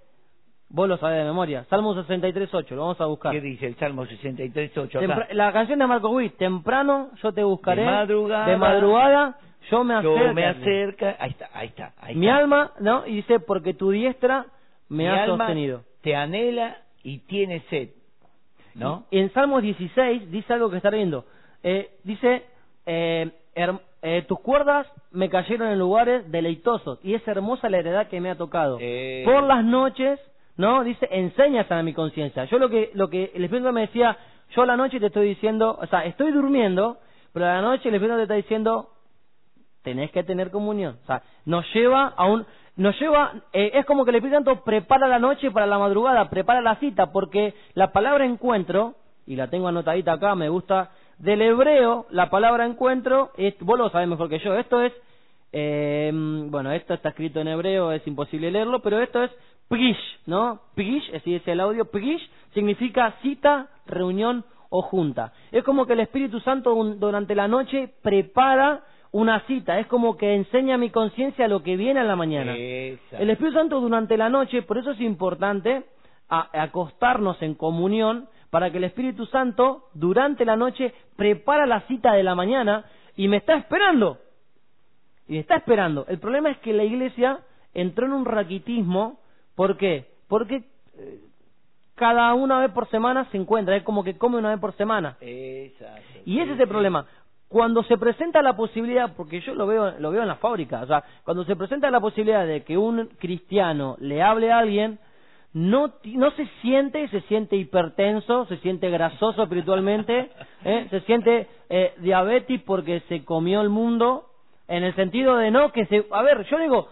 [0.71, 1.65] Vos lo sabés de memoria.
[1.69, 3.31] Salmos 63, 8, lo vamos a buscar.
[3.31, 5.07] ¿Qué dice el Salmo 63, 8 acá?
[5.07, 8.45] Tempra- la canción de Marco Witt, temprano yo te buscaré, De madrugada.
[8.47, 9.37] de madrugada
[9.71, 10.17] yo me acerco.
[10.17, 13.05] Yo me acerca, ahí está, ahí está, ahí Mi alma, ¿no?
[13.07, 14.45] Y dice, porque tu diestra
[14.89, 15.81] me Mi ha alma sostenido.
[16.01, 17.89] te anhela y tiene sed,
[18.75, 19.05] ¿no?
[19.09, 21.25] Y en Salmos 16 dice algo que está viendo.
[21.63, 22.43] Eh, dice,
[22.85, 28.07] eh, her- eh, tus cuerdas me cayeron en lugares deleitosos y es hermosa la heredad
[28.07, 28.77] que me ha tocado.
[29.25, 30.19] Por las noches,
[30.59, 30.83] ¿no?
[30.83, 32.43] Dice, enseñas a mi conciencia.
[32.43, 34.17] Yo lo que, lo que el Espíritu me decía,
[34.53, 36.97] yo a la noche te estoy diciendo, o sea, estoy durmiendo,
[37.31, 38.89] pero a la noche el Espíritu te está diciendo,
[39.83, 40.99] tenés que tener comunión.
[41.01, 42.45] O sea, nos lleva a un...
[42.75, 46.29] Nos lleva, eh, es como que el Espíritu Santo prepara la noche para la madrugada,
[46.29, 48.95] prepara la cita, porque la palabra encuentro,
[49.25, 54.09] y la tengo anotadita acá, me gusta, del hebreo, la palabra encuentro, vos lo sabés
[54.09, 54.91] mejor que yo, esto es,
[55.53, 59.31] eh, bueno, esto está escrito en hebreo, es imposible leerlo, pero esto es
[59.69, 60.59] pgish, ¿no?
[60.75, 65.31] Pgish, así dice el audio, pgish significa cita, reunión o junta.
[65.51, 70.35] Es como que el Espíritu Santo durante la noche prepara una cita, es como que
[70.35, 72.55] enseña a mi conciencia lo que viene en la mañana.
[72.55, 73.23] Exacto.
[73.23, 75.83] El Espíritu Santo durante la noche, por eso es importante
[76.29, 82.13] a- acostarnos en comunión para que el Espíritu Santo durante la noche prepara la cita
[82.13, 84.17] de la mañana y me está esperando.
[85.27, 86.05] Y me está esperando.
[86.07, 87.39] El problema es que la iglesia
[87.73, 89.18] entró en un raquitismo.
[89.59, 90.05] ¿Por qué?
[90.29, 90.63] Porque
[90.97, 91.19] eh,
[91.95, 95.17] cada una vez por semana se encuentra, es como que come una vez por semana.
[95.19, 96.01] Exacto.
[96.23, 97.05] Y ese es el problema.
[97.49, 100.87] Cuando se presenta la posibilidad, porque yo lo veo, lo veo en la fábrica, o
[100.87, 104.97] sea, cuando se presenta la posibilidad de que un cristiano le hable a alguien,
[105.51, 110.31] no, no se siente, se siente hipertenso, se siente grasoso espiritualmente,
[110.63, 110.87] ¿eh?
[110.89, 114.23] se siente eh, diabético porque se comió el mundo,
[114.69, 116.05] en el sentido de no, que se...
[116.11, 116.87] A ver, yo digo,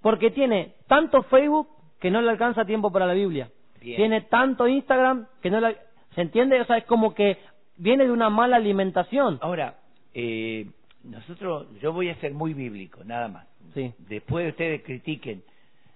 [0.00, 1.73] porque tiene tanto Facebook
[2.04, 3.48] que no le alcanza tiempo para la Biblia.
[3.80, 3.96] Bien.
[3.96, 5.74] tiene tanto Instagram que no la...
[6.14, 6.60] ¿Se entiende?
[6.60, 7.38] O sea, es como que
[7.78, 9.38] viene de una mala alimentación.
[9.40, 9.78] Ahora,
[10.12, 10.66] eh,
[11.02, 13.48] nosotros, yo voy a ser muy bíblico, nada más.
[13.72, 13.94] Sí.
[14.00, 15.44] Después ustedes critiquen,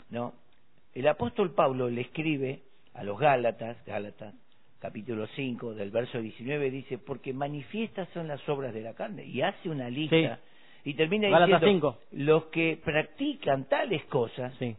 [0.08, 0.32] ¿no?
[0.94, 2.62] El apóstol Pablo le escribe
[2.94, 4.34] a los Gálatas, Gálatas,
[4.78, 9.42] capítulo 5, del verso 19, dice, porque manifiestas son las obras de la carne, y
[9.42, 10.40] hace una lista,
[10.84, 12.22] y termina Gálatas diciendo, 5.
[12.24, 14.74] los que practican tales cosas Sí.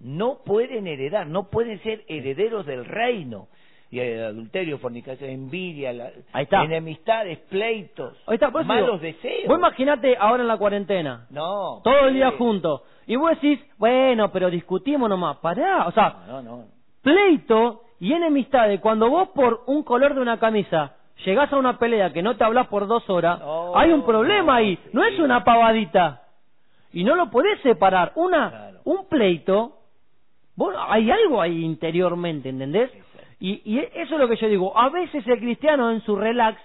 [0.00, 3.48] No pueden heredar, no pueden ser herederos del reino.
[3.92, 6.62] Y el adulterio, fornicación, envidia, la- Ahí está.
[6.62, 9.48] enemistades, pleitos, Ahí está, por eso malos digo, deseos.
[9.48, 11.80] Vos imaginate ahora en la cuarentena, No.
[11.82, 16.40] todo el día juntos, y vos decís, bueno, pero discutimos nomás, pará, o sea, No,
[16.40, 16.64] no.
[17.02, 22.12] pleito y enemistades, cuando vos por un color de una camisa llegás a una pelea
[22.12, 25.18] que no te hablas por dos horas, No, hay un problema no, ahí, no es
[25.18, 26.22] una pavadita.
[26.92, 28.12] Y no lo podés separar.
[28.14, 28.80] Una, Claro.
[28.84, 29.79] un pleito,
[30.60, 32.90] vos, hay algo ahí interiormente, ¿entendés?
[33.40, 34.66] Y, y eso es lo que yo digo.
[34.76, 36.58] A veces el cristiano en su relax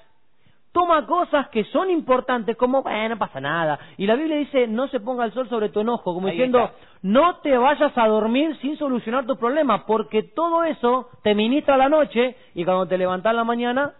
[0.73, 3.79] toma cosas que son importantes como, bueno, no pasa nada.
[3.97, 6.59] Y la Biblia dice, no se ponga el sol sobre tu enojo, como Ahí diciendo,
[6.65, 6.75] está.
[7.03, 11.87] no te vayas a dormir sin solucionar tus problemas, porque todo eso te ministra la
[11.87, 13.93] noche y cuando te levantás en la mañana,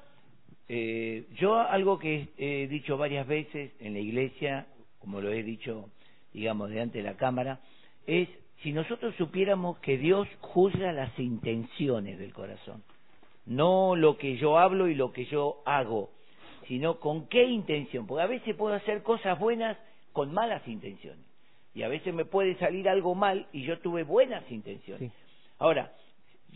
[0.67, 4.65] Eh, yo algo que he dicho varias veces en la iglesia,
[4.99, 5.85] como lo he dicho,
[6.33, 7.59] digamos, delante de la cámara,
[8.07, 8.27] es
[8.65, 12.81] si nosotros supiéramos que Dios juzga las intenciones del corazón,
[13.45, 16.09] no lo que yo hablo y lo que yo hago,
[16.67, 19.77] sino con qué intención, porque a veces puedo hacer cosas buenas
[20.13, 21.23] con malas intenciones,
[21.75, 25.11] y a veces me puede salir algo mal y yo tuve buenas intenciones.
[25.11, 25.17] Sí.
[25.59, 25.93] Ahora,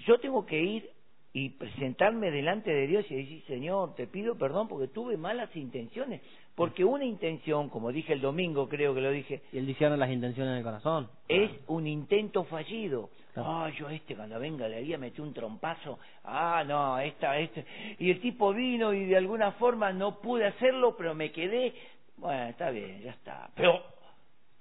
[0.08, 0.90] yo tengo que ir
[1.32, 6.22] y presentarme delante de Dios y decir, Señor, te pido perdón porque tuve malas intenciones.
[6.56, 10.10] Porque una intención, como dije el domingo, creo que lo dije, y él discierne las
[10.10, 11.10] intenciones del corazón.
[11.28, 13.10] es un intento fallido.
[13.36, 16.00] Ah, yo a este cuando venga le había metido un trompazo.
[16.26, 17.66] Ah, no, esta, este.
[18.00, 21.74] Y el tipo vino y de alguna forma no pude hacerlo, pero me quedé.
[22.18, 23.50] Bueno, está bien, ya está.
[23.56, 23.82] Pero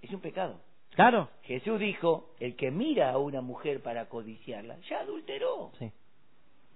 [0.00, 0.60] es un pecado.
[0.90, 1.28] Claro.
[1.42, 5.72] Jesús dijo, el que mira a una mujer para codiciarla, ya adulteró.
[5.78, 5.90] Sí.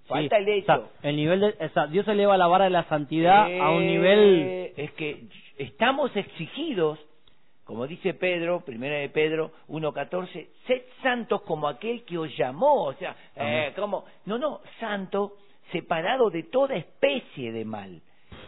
[0.06, 0.72] Falta Sí, el hecho.
[0.72, 3.70] o sea, el nivel de, o sea, Dios eleva la vara de la santidad a
[3.70, 5.24] un Eh, nivel Es que
[5.58, 6.98] estamos exigidos,
[7.64, 12.84] como dice Pedro, primera de Pedro 1.14, sed santos como aquel que os llamó.
[12.84, 15.36] O sea, eh, como, no, no, santo,
[15.70, 18.00] separado de toda especie de mal.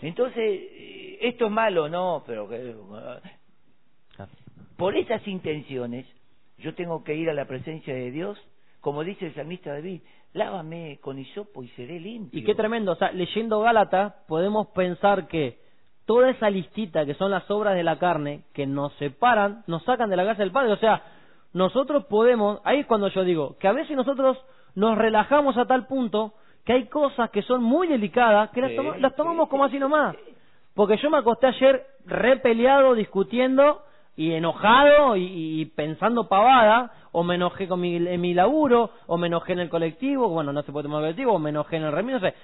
[0.03, 2.49] Entonces, eh, esto es malo, no, pero
[4.77, 6.07] por esas intenciones,
[6.59, 8.39] yo tengo que ir a la presencia de Dios,
[8.81, 10.01] como dice el salmista David,
[10.35, 12.39] lávame con hisopo y seré limpio.
[12.39, 15.59] Y qué tremendo, o sea, leyendo Gálatas podemos pensar que
[16.07, 20.11] toda esa listita que son las obras de la carne, que nos separan, nos sacan
[20.11, 21.03] de la casa del Padre, o sea,
[21.55, 24.37] nosotros podemos, ahí es cuando yo digo, que a veces nosotros
[24.75, 28.97] nos relajamos a tal punto que hay cosas que son muy delicadas que las, toma-
[28.99, 30.17] las tomamos como sí, así nomás.
[30.75, 33.83] Porque yo me acosté ayer repeleado, discutiendo
[34.17, 39.17] y enojado y, y pensando pavada, o me enojé con mi, en mi laburo, o
[39.17, 41.77] me enojé en el colectivo, bueno, no se puede tomar el colectivo, o me enojé
[41.77, 42.35] en el remedio, no sé.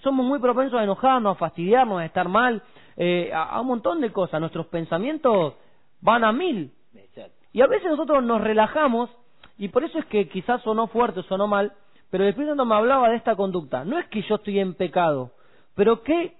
[0.00, 2.62] Somos muy propensos a enojarnos, a fastidiarnos, a estar mal,
[2.96, 4.40] eh, a, a un montón de cosas.
[4.40, 5.54] Nuestros pensamientos
[6.00, 6.72] van a mil.
[7.52, 9.10] Y a veces nosotros nos relajamos,
[9.58, 11.72] y por eso es que quizás sonó fuerte, sonó mal,
[12.08, 13.84] pero el Espíritu Santo me hablaba de esta conducta.
[13.84, 15.32] No es que yo estoy en pecado,
[15.74, 16.36] pero qué,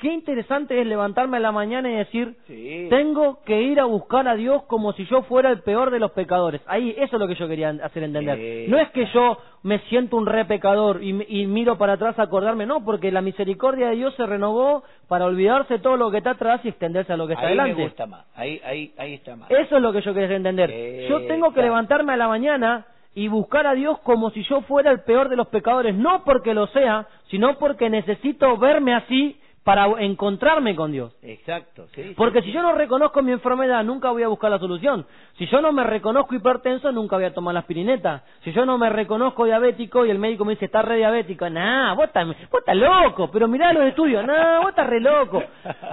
[0.00, 2.88] qué interesante es levantarme a la mañana y decir, Sí.
[2.90, 6.10] tengo que ir a buscar a Dios como si yo fuera el peor de los
[6.12, 6.60] pecadores.
[6.66, 8.36] Ahí, eso es lo que yo quería hacer entender.
[8.36, 8.70] Sí.
[8.70, 12.24] No es que yo me siento un re pecador y, y miro para atrás a
[12.24, 16.30] acordarme, no, porque la misericordia de Dios se renovó para olvidarse todo lo que está
[16.32, 17.76] atrás y extenderse a lo que está ahí adelante.
[17.76, 19.50] me gusta más, ahí, ahí, ahí está más.
[19.50, 20.70] Eso es lo que yo quería entender.
[20.70, 24.60] Sí, yo tengo que levantarme a la mañana y buscar a Dios como si yo
[24.62, 29.36] fuera el peor de los pecadores, no porque lo sea, sino porque necesito verme así
[29.64, 31.16] para encontrarme con Dios.
[31.22, 32.12] Exacto, sí.
[32.16, 35.06] Porque sí, si yo no reconozco mi enfermedad, nunca voy a buscar la solución.
[35.38, 38.24] Si yo no me reconozco hipertenso, nunca voy a tomar la aspirineta.
[38.42, 41.94] Si yo no me reconozco diabético y el médico me dice, está re diabético, nah,
[41.94, 45.42] vos estás, vos estás loco, pero mirá los estudios, nah, vos estás re loco.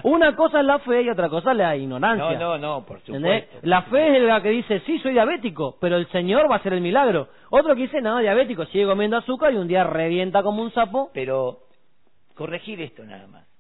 [0.04, 2.38] Una cosa es la fe y otra cosa es la ignorancia.
[2.38, 3.46] No, no, no, por ¿Entendés?
[3.46, 3.68] supuesto.
[3.68, 6.74] La fe es la que dice, sí, soy diabético, pero el Señor va a hacer
[6.74, 7.30] el milagro.
[7.50, 11.10] Otro que dice, no, diabético, sigue comiendo azúcar y un día revienta como un sapo.
[11.14, 11.60] Pero
[12.36, 13.51] corregir esto nada más.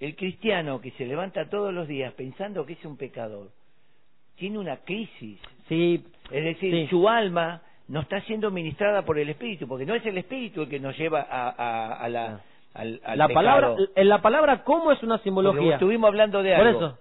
[0.00, 3.48] El cristiano que se levanta todos los días pensando que es un pecador,
[4.36, 5.38] tiene una crisis.
[5.68, 6.86] Sí, Es decir, Sí.
[6.88, 10.68] su alma no está siendo ministrada por el Espíritu, porque no es el Espíritu el
[10.68, 12.42] que nos lleva a, a- a la,
[12.74, 13.34] al, al la pecado.
[13.34, 15.74] palabra, en la palabra cómo es una Porque simbología.
[15.74, 16.78] estuvimos hablando de Por algo.
[16.86, 16.98] eso,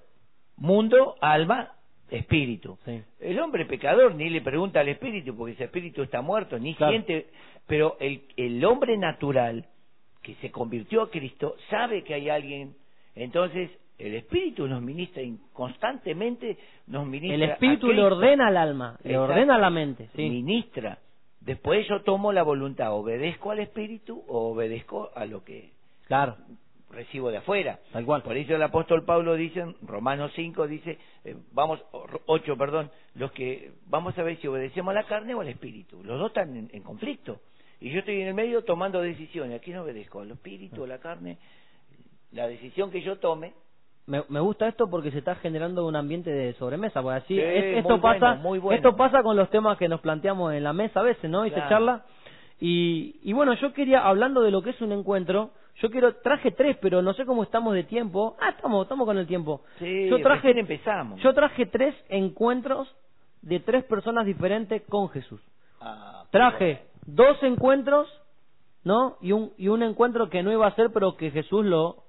[0.55, 1.73] Mundo, alma
[2.09, 2.77] espíritu.
[2.85, 3.01] Sí.
[3.19, 6.93] El hombre pecador ni le pregunta al espíritu porque ese espíritu está muerto, ni Claro.
[6.93, 7.27] siente,
[7.67, 9.65] pero el, el hombre natural
[10.23, 12.75] que se convirtió a Cristo sabe que hay alguien,
[13.23, 18.97] entonces el espíritu nos ministra in- constantemente, nos ministra El espíritu le ordena al alma,
[19.03, 19.31] le Exacto.
[19.33, 20.09] ordena a la mente.
[20.15, 20.29] Sí.
[20.29, 20.99] ministra.
[21.41, 25.71] Después yo tomo la voluntad, obedezco al espíritu o obedezco a lo que
[26.07, 26.35] Claro,
[26.91, 27.79] recibo de afuera.
[27.91, 28.21] tal cual.
[28.21, 31.83] Por eso el apóstol Pablo dice, en Romanos 5 dice, eh, vamos,
[32.27, 36.03] 8, perdón, los que, vamos a ver si obedecemos a la carne o al espíritu.
[36.03, 37.39] Los dos están en, en conflicto.
[37.79, 39.59] Y yo estoy en el medio tomando decisiones.
[39.59, 40.21] ¿A quién obedezco?
[40.21, 41.37] ¿Al espíritu o a la carne?
[42.31, 43.53] La decisión que yo tome,
[44.05, 47.41] Me, me gusta esto porque se está generando un ambiente de sobremesa, porque así Sí,
[47.41, 48.75] es- esto bueno, pasa, muy bueno.
[48.77, 51.45] esto pasa con los temas que nos planteamos en la mesa a veces, ¿no?
[51.45, 52.05] Y se charla.
[52.59, 56.51] Y, y bueno, yo quería hablando de lo que es un encuentro, yo quiero traje
[56.51, 58.35] tres, pero no sé cómo estamos de tiempo.
[58.39, 59.61] Ah, estamos, estamos con el tiempo.
[59.77, 61.21] sí, yo traje, empezamos.
[61.21, 62.87] yo traje tres encuentros
[63.41, 65.39] de tres personas diferentes con Jesús.
[65.81, 68.07] Ah, Traje dos encuentros,
[68.83, 69.17] ¿no?
[69.21, 72.03] Y un, y un encuentro que no iba a ser, pero que Jesús lo,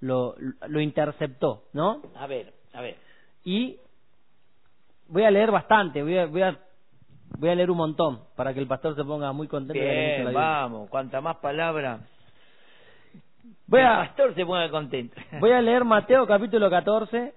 [0.00, 0.34] lo,
[0.68, 2.02] lo interceptó, ¿no?
[2.16, 2.96] A ver, a ver.
[3.44, 3.78] Y
[5.08, 6.58] voy a leer bastante, voy a, voy a,
[7.38, 9.80] voy a leer un montón para que el pastor se ponga muy contento.
[9.80, 12.00] Bien, la vamos, cuanta más palabras.
[13.66, 15.16] Voy el a, pastor se ponga contento.
[15.40, 17.34] voy a leer Mateo capítulo 14,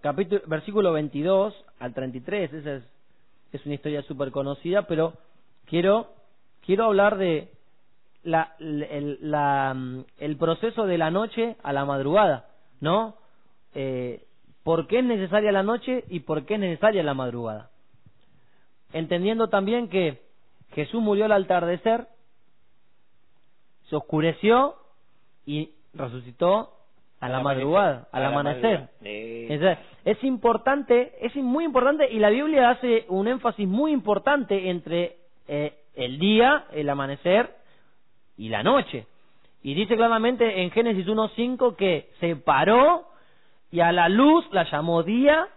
[0.00, 2.84] capítulo, versículo 22 al 33, esa es,
[3.52, 5.14] es una historia súper conocida, pero
[5.66, 6.08] quiero,
[6.64, 7.51] quiero hablar de
[8.24, 9.76] la, el, la,
[10.18, 12.46] el proceso de la noche a la madrugada,
[12.80, 13.14] ¿no?
[13.74, 14.24] Eh,
[14.62, 17.70] ¿Por qué es necesaria la noche y por qué es necesaria la madrugada?
[18.92, 20.22] Entendiendo también que
[20.72, 22.06] Jesús murió al atardecer,
[23.88, 24.76] se oscureció
[25.44, 26.70] y resucitó
[27.18, 28.88] a la madrugada, al amanecer.
[29.00, 35.16] es importante, es muy importante y la Biblia hace un énfasis muy importante entre
[35.48, 37.61] eh, el día, el amanecer
[38.36, 39.06] y la noche.
[39.62, 43.04] Y dice claramente en Génesis 1.5 que se paró
[43.70, 45.48] y a la luz la llamó día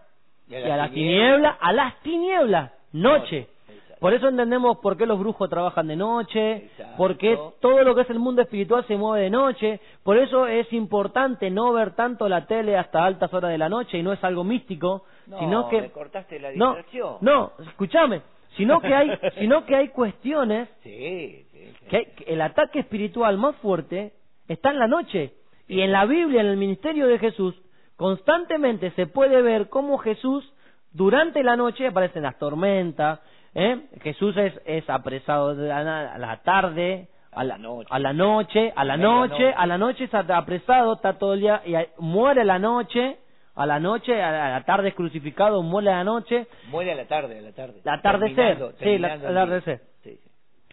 [0.48, 3.48] y a, las tinieblas, a las tinieblas, noche.
[3.68, 3.96] Exacto.
[4.00, 6.98] Por eso entendemos por qué los brujos trabajan de noche, Exacto.
[6.98, 9.80] por qué todo lo que es el mundo espiritual se mueve de noche.
[10.04, 13.98] Por eso es importante no ver tanto la tele hasta altas horas de la noche
[13.98, 17.18] y no es algo místico, No, sino que me cortaste la no, distracción.
[17.22, 18.22] no, escúchame,
[18.58, 21.86] sino que hay, sino que hay cuestiones Sí, sí, sí.
[21.90, 24.14] que, el ataque espiritual más fuerte
[24.48, 25.34] está en la noche
[25.68, 27.56] y en la Biblia, en el ministerio de Jesús,
[27.96, 30.52] constantemente se puede ver cómo Jesús
[30.92, 33.20] durante la noche aparecen las tormentas,
[33.54, 33.88] ¿eh?
[34.02, 37.90] Jesús es, es apresado a la tarde, a la, A la noche.
[37.92, 41.62] a la noche, a la noche, a la noche es apresado, está todo el día
[41.66, 43.18] y muere a la noche,
[43.56, 46.96] a la noche, a la, la tarde es crucificado, muere a la noche, Muere a
[46.96, 47.82] la tarde, a la tarde.
[47.84, 49.82] El atardecer, Terminando- sí, la- atardecer.
[50.04, 50.20] Sí.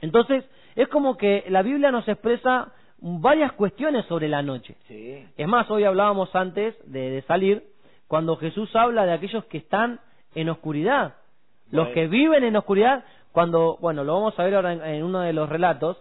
[0.01, 4.77] Entonces, es como que la Biblia nos expresa varias cuestiones sobre la noche.
[4.89, 5.25] Sí.
[5.37, 7.63] Es más, hoy hablábamos antes de, de salir,
[8.09, 10.01] cuando Jesús habla de aquellos que están
[10.35, 11.15] en oscuridad.
[11.71, 15.21] Los que viven en oscuridad, cuando, bueno, lo vamos a ver ahora en, en uno
[15.21, 15.97] de los relatos,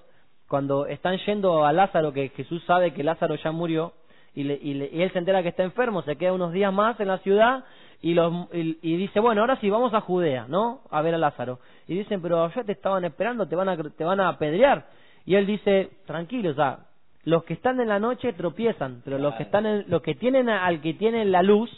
[0.50, 3.94] cuando están yendo a Lázaro, que Jesús sabe que Lázaro ya murió,
[4.36, 6.72] y, le- y le- y él se entera que está enfermo, se queda unos días
[6.74, 7.64] más en la ciudad,
[8.02, 10.82] y, los, y, y dice, bueno, ahora sí, vamos a Judea, ¿no?
[10.90, 11.60] A ver a Lázaro.
[11.88, 14.88] Y dicen, pero ya te estaban esperando, te van a, te van a apedrear.
[15.26, 16.80] Y él dice, tranquilo, o sea,
[17.26, 20.50] los que están en la noche tropiezan, pero los que están en, los que tienen
[20.50, 21.70] al que tienen la luz,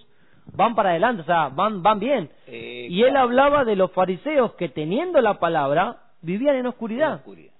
[0.56, 2.30] van para adelante, o sea, van, van bien.
[2.48, 3.26] Eh, Y él claro.
[3.28, 7.16] hablaba de los fariseos que teniendo la palabra, vivían en oscuridad.
[7.16, 7.52] Oscuridad.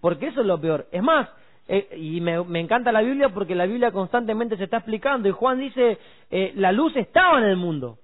[0.00, 0.86] Porque eso es lo peor.
[0.90, 1.28] Es más,
[1.72, 5.28] eh, y me, me encanta la Biblia porque la Biblia constantemente se está explicando.
[5.28, 5.98] Y Juan dice,
[6.30, 7.98] eh, la luz estaba en el mundo.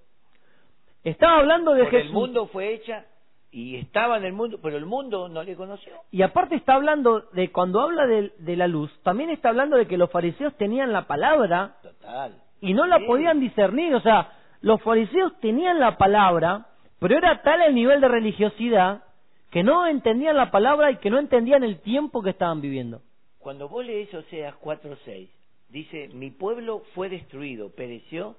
[1.03, 2.07] Estaba hablando de Jesús.
[2.09, 3.05] el mundo fue hecha
[3.51, 5.93] y estaba en el mundo, pero el mundo no le conoció.
[6.11, 9.87] Y aparte está hablando de, cuando habla de, de la luz, también está hablando de
[9.87, 12.35] que los fariseos tenían la palabra Total.
[12.61, 13.05] y no la Sí.
[13.07, 13.95] podían discernir.
[13.95, 16.67] O sea, los fariseos tenían la palabra,
[16.99, 19.03] pero era tal el nivel de religiosidad
[19.51, 23.01] que no entendían la palabra y que no entendían el tiempo que estaban viviendo.
[23.47, 25.29] Cuando vos lees Oseas 4.6,
[25.69, 28.35] dice, mi pueblo fue destruido, pereció,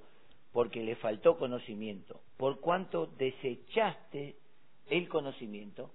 [0.51, 2.19] porque le faltó conocimiento.
[2.35, 4.35] Por cuanto desechaste
[4.89, 5.91] el conocimiento,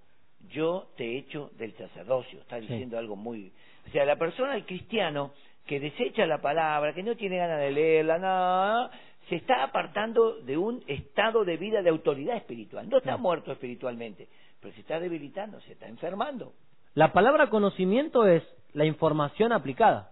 [0.48, 2.40] yo te he hecho del sacerdocio.
[2.40, 2.68] Está Sí.
[2.68, 3.52] diciendo algo muy...
[3.86, 5.32] O sea, la persona, el cristiano,
[5.66, 8.90] que desecha la palabra, que no tiene ganas de leerla, nada,
[9.28, 12.88] se está apartando de un estado de vida de autoridad espiritual.
[12.88, 13.18] No está No.
[13.18, 14.26] muerto espiritualmente,
[14.58, 16.54] pero se está debilitando, se está enfermando.
[16.94, 18.42] La palabra conocimiento es
[18.74, 20.10] la información aplicada.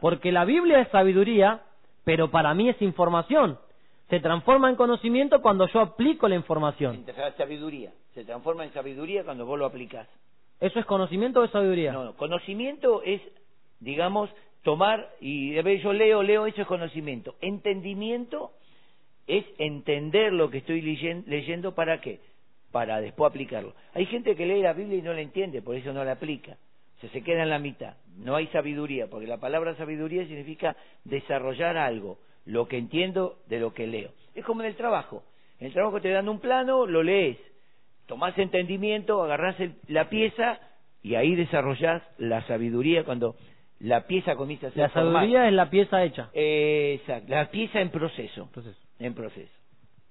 [0.00, 1.60] Porque la Biblia es sabiduría,
[2.04, 3.58] pero para mí es información.
[4.08, 7.04] Se transforma en conocimiento cuando yo aplico la información.
[7.36, 7.92] Sabiduría.
[8.14, 10.08] Se transforma en sabiduría cuando vos lo aplicás.
[10.60, 11.92] ¿Eso es conocimiento o es sabiduría?
[11.92, 12.14] No, no.
[12.14, 13.20] Conocimiento es,
[13.78, 14.28] digamos,
[14.62, 17.36] tomar y yo leo, leo, eso es conocimiento.
[17.40, 18.52] Entendimiento
[19.26, 22.20] es entender lo que estoy leyendo para qué,
[22.72, 23.74] para después aplicarlo.
[23.94, 26.56] Hay gente que lee la Biblia y no la entiende, por eso no la aplica.
[27.00, 27.94] O sea, se queda en la mitad.
[28.18, 33.72] No hay sabiduría, porque la palabra sabiduría significa desarrollar algo, lo que entiendo de lo
[33.72, 34.10] que leo.
[34.34, 35.22] Es como en el trabajo.
[35.58, 37.38] En el trabajo te dan un plano, lo lees,
[38.04, 39.56] tomás entendimiento, agarrás
[39.88, 40.60] la pieza
[41.02, 43.34] y ahí desarrollás la sabiduría cuando
[43.78, 46.28] la pieza comienza a ser La sabiduría es la pieza hecha.
[46.34, 48.50] exacto, la pieza en proceso.
[48.98, 49.52] En proceso.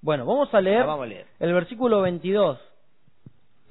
[0.02, 1.26] Bueno, vamos a leer, vamos a leer.
[1.38, 2.58] el versículo 22.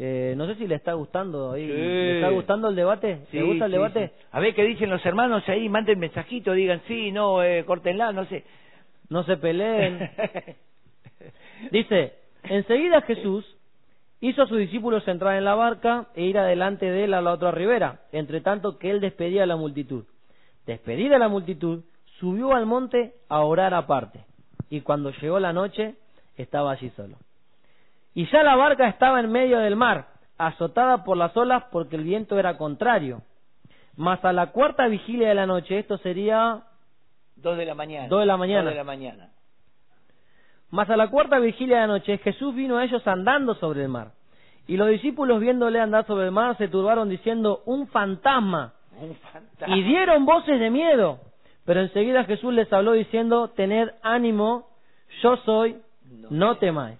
[0.02, 1.68] Eh, no sé si le está gustando ahí.
[1.68, 3.20] ¿Le está gustando el debate?
[3.34, 4.14] ¿Le gusta el debate?
[4.32, 8.26] A ver qué dicen los hermanos ahí, manden mensajito, digan sí, no, eh, córtenla, no
[8.26, 8.46] sé.
[9.10, 10.10] No se peleen.
[11.72, 13.46] Dice, enseguida Jesús
[14.22, 17.34] hizo a sus discípulos entrar en la barca e ir adelante de él a la
[17.34, 20.06] otra ribera, entre tanto que él despedía a la multitud.
[20.66, 21.84] Despedida la multitud,
[22.20, 24.24] subió al monte a orar aparte,
[24.70, 25.96] y cuando llegó la noche,
[26.38, 27.18] estaba allí solo.
[28.20, 30.08] Y ya la barca estaba en medio del mar,
[30.38, 33.22] azotada por las olas porque el viento era contrario.
[33.96, 36.64] Mas a la cuarta vigilia de la noche, esto sería...
[37.38, 38.10] Dos de la mañana.
[38.10, 38.64] Dos de la mañana.
[38.64, 39.30] Dos de la mañana.
[40.70, 43.88] Mas a la cuarta vigilia de la noche Jesús vino a ellos andando sobre el
[43.88, 44.12] mar.
[44.68, 48.74] Y los discípulos viéndole andar sobre el mar se turbaron diciendo, un fantasma.
[49.00, 49.78] Un fantasma.
[49.78, 51.22] Y dieron voces de miedo.
[51.64, 54.68] Pero enseguida Jesús les habló diciendo, tened ánimo,
[55.24, 55.78] yo soy,
[56.30, 57.00] no, temáis.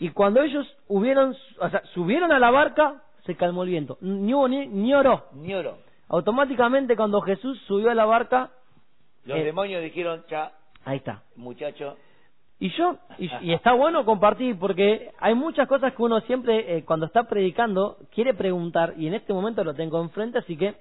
[0.00, 3.98] Y cuando ellos hubieron, o sea, subieron a la barca, se calmó el viento.
[4.00, 5.26] Ni hubo ni, ni oró.
[5.34, 5.78] Ni oró.
[6.08, 8.50] Automáticamente cuando Jesús subió a la barca...
[9.24, 10.52] Los eh, demonios dijeron, ya...
[10.84, 11.22] Ahí está.
[11.36, 11.96] Muchacho,
[12.62, 17.06] y yo, y, está bueno compartir porque hay muchas cosas que uno siempre, eh, cuando
[17.06, 20.74] está predicando, quiere preguntar, y en este momento lo tengo enfrente, así que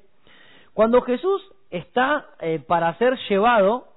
[0.73, 3.87] cuando Jesús está eh, para ser llevado,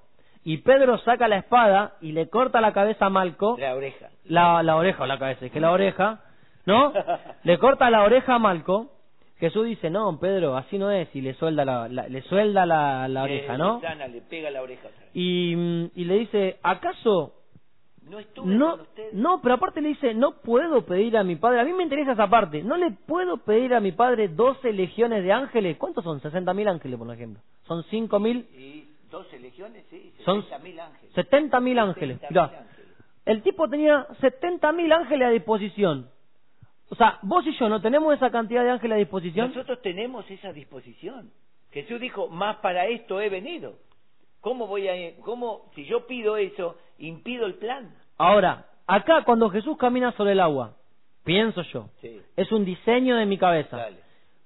[0.43, 3.57] y Pedro saca la espada y le corta la cabeza a Malco.
[3.57, 4.09] La oreja.
[4.25, 6.21] La, la oreja o la cabeza, es que la oreja,
[6.65, 6.93] ¿no?
[7.43, 8.89] le corta la oreja a Malco.
[9.37, 13.23] Jesús dice, no, Pedro, así no es, y le suelda la, le suelda la, la
[13.23, 13.81] oreja, ¿no?
[14.09, 14.87] le pega la oreja.
[15.13, 17.33] Y, mm, y le dice, ¿acaso
[18.09, 18.77] no no,
[19.13, 22.13] No, pero aparte le dice, no puedo pedir a mi padre, a mí me interesa
[22.13, 26.21] esa parte, no le puedo pedir a mi padre doce legiones de ángeles, ¿cuántos son?
[26.21, 27.41] Sesenta mil ángeles, por ejemplo.
[27.65, 28.19] Son cinco
[29.13, 29.23] mil...
[29.23, 31.13] Y doce legiones, sí, setenta mil ángeles.
[31.13, 32.19] Setenta mil ángeles,
[33.25, 36.09] El tipo tenía setenta mil ángeles a disposición.
[36.89, 39.47] O sea, vos y yo no tenemos esa cantidad de ángeles a disposición.
[39.49, 41.31] Nosotros tenemos esa disposición.
[41.71, 43.75] Jesús dijo, más para esto he venido.
[44.41, 47.95] ¿Cómo voy a, cómo, si yo pido eso, impido el plan?
[48.17, 50.75] Ahora, acá cuando Jesús camina sobre el agua,
[51.23, 51.89] pienso yo,
[52.35, 53.87] es un diseño de mi cabeza.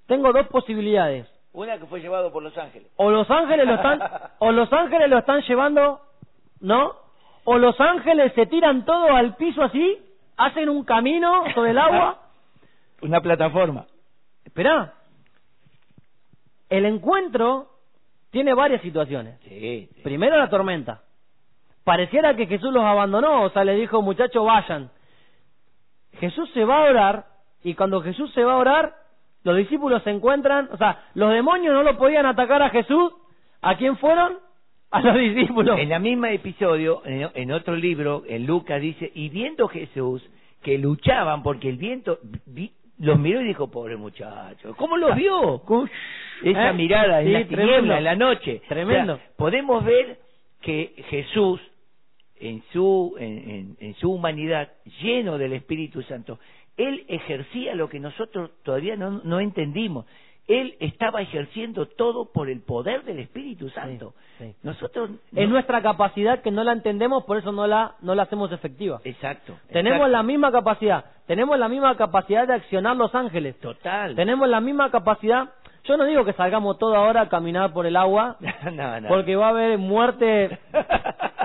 [0.06, 1.26] Tengo dos posibilidades.
[1.52, 2.88] Una que fue llevado por los ángeles.
[2.96, 4.00] O los ángeles lo están,
[4.38, 6.00] o los ángeles lo están llevando,
[6.60, 6.92] ¿no?
[7.44, 9.98] O los ángeles se tiran todo al piso así,
[10.36, 12.18] hacen un camino sobre el agua.
[13.02, 13.86] Una plataforma.
[14.44, 14.94] Espera.
[16.68, 17.70] El encuentro
[18.30, 19.38] tiene varias situaciones.
[20.02, 21.02] Primero la tormenta.
[21.84, 24.90] Pareciera que Jesús los abandonó, o sea, le dijo, muchachos, vayan.
[26.14, 27.26] Jesús se va a orar,
[27.62, 28.94] y cuando Jesús se va a orar,
[29.44, 33.12] los discípulos se encuentran, o sea, los demonios no lo podían atacar a Jesús,
[33.62, 34.38] ¿a quién fueron?
[34.90, 35.78] A los discípulos.
[35.78, 40.26] En la misma episodio, en otro libro, en Lucas dice, y viendo Jesús
[40.62, 42.18] que luchaban porque el viento,
[42.98, 45.62] los miró y dijo, pobre muchacho, ¿cómo los vio?
[46.42, 46.72] Esa ¿Eh?
[46.72, 48.62] mirada en la tiniebla, en la noche.
[48.68, 49.20] Tremendo.
[49.36, 50.18] podemos ver
[50.60, 51.60] que Jesús,
[52.40, 56.38] en su, en, en, su humanidad, lleno del Espíritu Santo,
[56.78, 60.06] él ejercía lo que nosotros todavía no, no entendimos.
[60.46, 64.14] Él estaba ejerciendo todo por el poder del Espíritu Santo.
[64.62, 68.50] Nosotros es nuestra capacidad que no la entendemos, por eso no la no la hacemos
[68.50, 69.00] efectiva.
[69.04, 69.58] Exacto.
[69.70, 73.58] Tenemos la misma capacidad, tenemos la misma capacidad de accionar los ángeles.
[73.60, 74.14] Total.
[74.14, 75.50] Tenemos la misma capacidad.
[75.84, 78.38] Yo no digo que salgamos toda hora a caminar por el agua,
[79.08, 80.58] porque va a haber muerte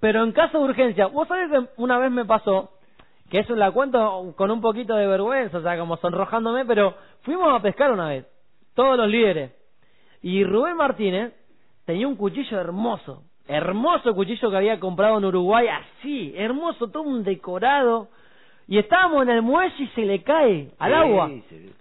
[0.00, 2.70] Pero en caso de urgencia, vos sabés que una vez me pasó,
[3.30, 7.52] que eso la cuento con un poquito de vergüenza, o sea, como sonrojándome, pero fuimos
[7.52, 8.26] a pescar una vez,
[8.74, 9.52] todos los líderes.
[10.22, 11.32] Y Rubén Martínez
[11.84, 17.22] tenía un cuchillo hermoso, hermoso cuchillo que había comprado en Uruguay, así, hermoso, todo un
[17.24, 18.08] decorado.
[18.68, 21.28] Y estábamos en el muelle y se le cae al agua.
[21.48, 21.72] Sí.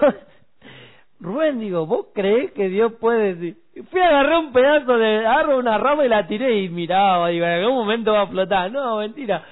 [0.00, 0.08] Yo-
[1.20, 3.56] Rubén, digo, ¿vos creés que Dios puede decir?
[3.90, 7.44] Fui a agarrar un pedazo de agarro una rama y la tiré y miraba, digo,
[7.46, 8.70] en algún momento va a flotar.
[8.70, 9.42] No, mentira.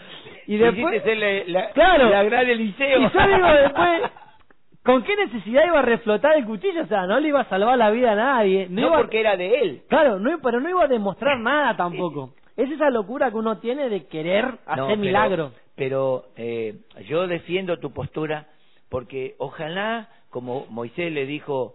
[0.47, 2.09] Y después, ser la, la, Claro.
[2.11, 3.01] la gran Eliseo.
[3.01, 4.03] y yo digo después,
[4.85, 6.83] ¿con qué necesidad iba a reflotar el cuchillo?
[6.83, 8.67] O sea, no le iba a salvar la vida a nadie.
[8.69, 9.83] No, no iba, porque era de él.
[9.89, 12.35] Claro, no, pero no iba a demostrar nada tampoco.
[12.57, 15.53] Es esa locura que uno tiene de querer hacer No, pero- milagros.
[15.77, 16.77] Pero eh,
[17.09, 18.47] yo defiendo tu postura
[18.89, 21.75] porque ojalá, como Moisés le dijo,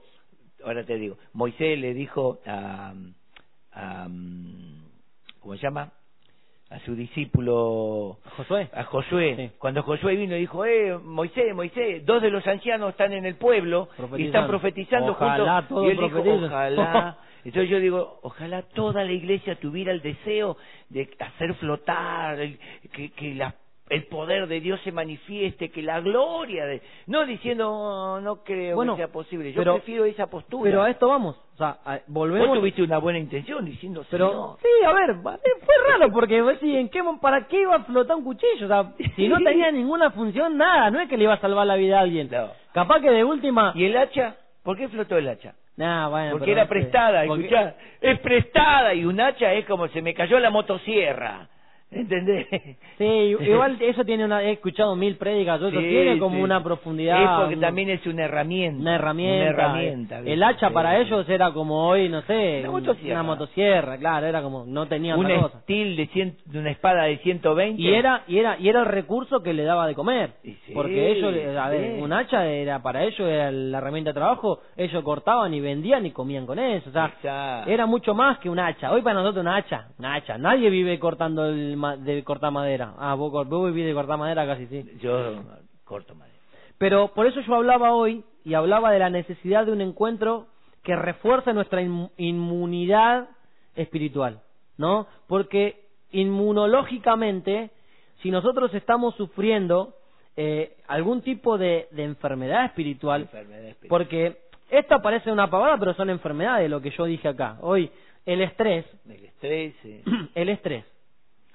[0.63, 2.93] ahora te digo, Moisés le dijo a,
[3.73, 4.07] a
[5.41, 5.91] ¿cómo se llama?
[6.71, 8.69] A su discípulo Josué.
[8.73, 9.51] a Josué, Sí.
[9.57, 13.35] cuando Josué vino y dijo, eh, Moisés, Moisés, dos de los ancianos están en el
[13.37, 15.85] pueblo y están profetizando Ojalá juntos.
[15.87, 17.17] y él dijo, ojalá.
[17.45, 20.57] Entonces yo digo, ojalá toda la iglesia tuviera el deseo
[20.89, 22.59] de hacer flotar, el-
[22.91, 23.55] que, que la-
[23.89, 26.81] el poder de Dios se manifieste, que la gloria de...
[27.07, 30.69] No diciendo, "Oh, no creo Bueno, que sea posible, yo pero- prefiero esa postura.
[30.69, 31.35] Pero a esto vamos.
[31.55, 32.47] O sea, a- volvemos.
[32.47, 36.75] Vos tuviste una buena intención diciendo, Pero sí, a ver, eh, fue raro porque decís,
[36.75, 38.65] ¿en qué, ¿para qué iba a flotar un cuchillo?
[38.65, 41.67] O sea, si no tenía ninguna función, nada, no es que le iba a salvar
[41.67, 42.29] la vida a alguien.
[42.31, 42.49] No.
[42.73, 43.73] Capaz que de última...
[43.75, 44.35] ¿Y el hacha?
[44.63, 45.55] ¿Por qué flotó el hacha?
[45.77, 50.01] Nah, bueno, Porque era prestada, Porque- escuchá, es prestada y un hacha es como se
[50.01, 51.47] me cayó la motosierra,
[51.91, 52.47] ¿entendés?
[52.97, 53.03] Sí,
[53.41, 54.43] igual eso tiene una...
[54.43, 56.41] He escuchado mil prédicas, eso Sí, tiene como sí.
[56.43, 57.21] una profundidad...
[57.23, 58.81] Es porque un- también es una herramienta.
[58.81, 59.39] Una herramienta.
[59.41, 63.13] Una herramienta, El hacha Sí, para ellos era como hoy, no sé, Una un- motosierra.
[63.21, 65.27] una motosierra, claro, era como, no tenía Un
[65.61, 67.81] steel de, cien- de una espada de 120.
[67.81, 70.31] Y era, y era, y era el recurso que le daba de comer.
[70.73, 75.03] Porque ellos, a ver, un hacha era para ellos, era la herramienta de trabajo, ellos
[75.03, 76.89] cortaban y vendían y comían con eso.
[76.89, 77.69] O sea, Exacto.
[77.71, 78.91] era mucho más que un hacha.
[78.91, 80.37] Hoy para nosotros un hacha, una hacha.
[80.37, 82.93] Nadie vive cortando el de cortar madera.
[82.97, 84.85] Ah, vos, vos vivís de cortar madera casi sí.
[85.01, 85.43] Yo
[85.83, 86.35] corto madera.
[86.77, 90.47] Pero por eso yo hablaba hoy y hablaba de la necesidad de un encuentro
[90.83, 93.27] que refuerce nuestra inmu- inmunidad
[93.75, 94.41] espiritual,
[94.77, 95.07] ¿no?
[95.27, 97.69] Porque inmunológicamente,
[98.21, 99.93] si nosotros estamos sufriendo
[100.37, 103.89] eh, algún tipo de, de enfermedad espiritual, Enfermedad espiritual.
[103.89, 104.37] porque
[104.69, 107.57] esta parece una pavada, pero son enfermedades, lo que yo dije acá.
[107.61, 107.91] Hoy,
[108.25, 109.75] el estrés, El estrés.
[110.35, 110.85] el estrés.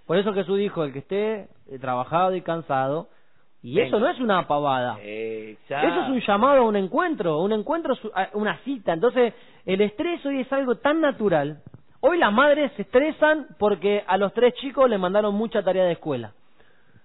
[0.06, 3.08] Por eso Jesús dijo, el que esté eh, trabajado y cansado,
[3.62, 3.88] y Venga.
[3.88, 4.98] eso no es una pavada.
[5.02, 5.88] Exacto.
[5.88, 7.94] Eso es un llamado a un encuentro, un encuentro,
[8.34, 8.92] una cita.
[8.92, 9.32] Entonces,
[9.64, 11.62] el estrés hoy es algo tan natural.
[12.00, 15.92] Hoy las madres se estresan porque a los tres chicos le mandaron mucha tarea de
[15.92, 16.32] escuela.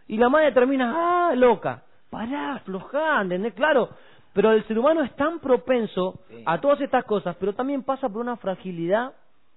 [0.10, 1.84] Y la madre termina, ah, loca.
[2.10, 3.54] Pará, aflojá, ¿entendés?
[3.54, 3.89] Claro.
[4.34, 6.43] Pero el ser humano es tan propenso Sí.
[6.45, 9.14] a todas estas cosas, pero también pasa por una fragilidad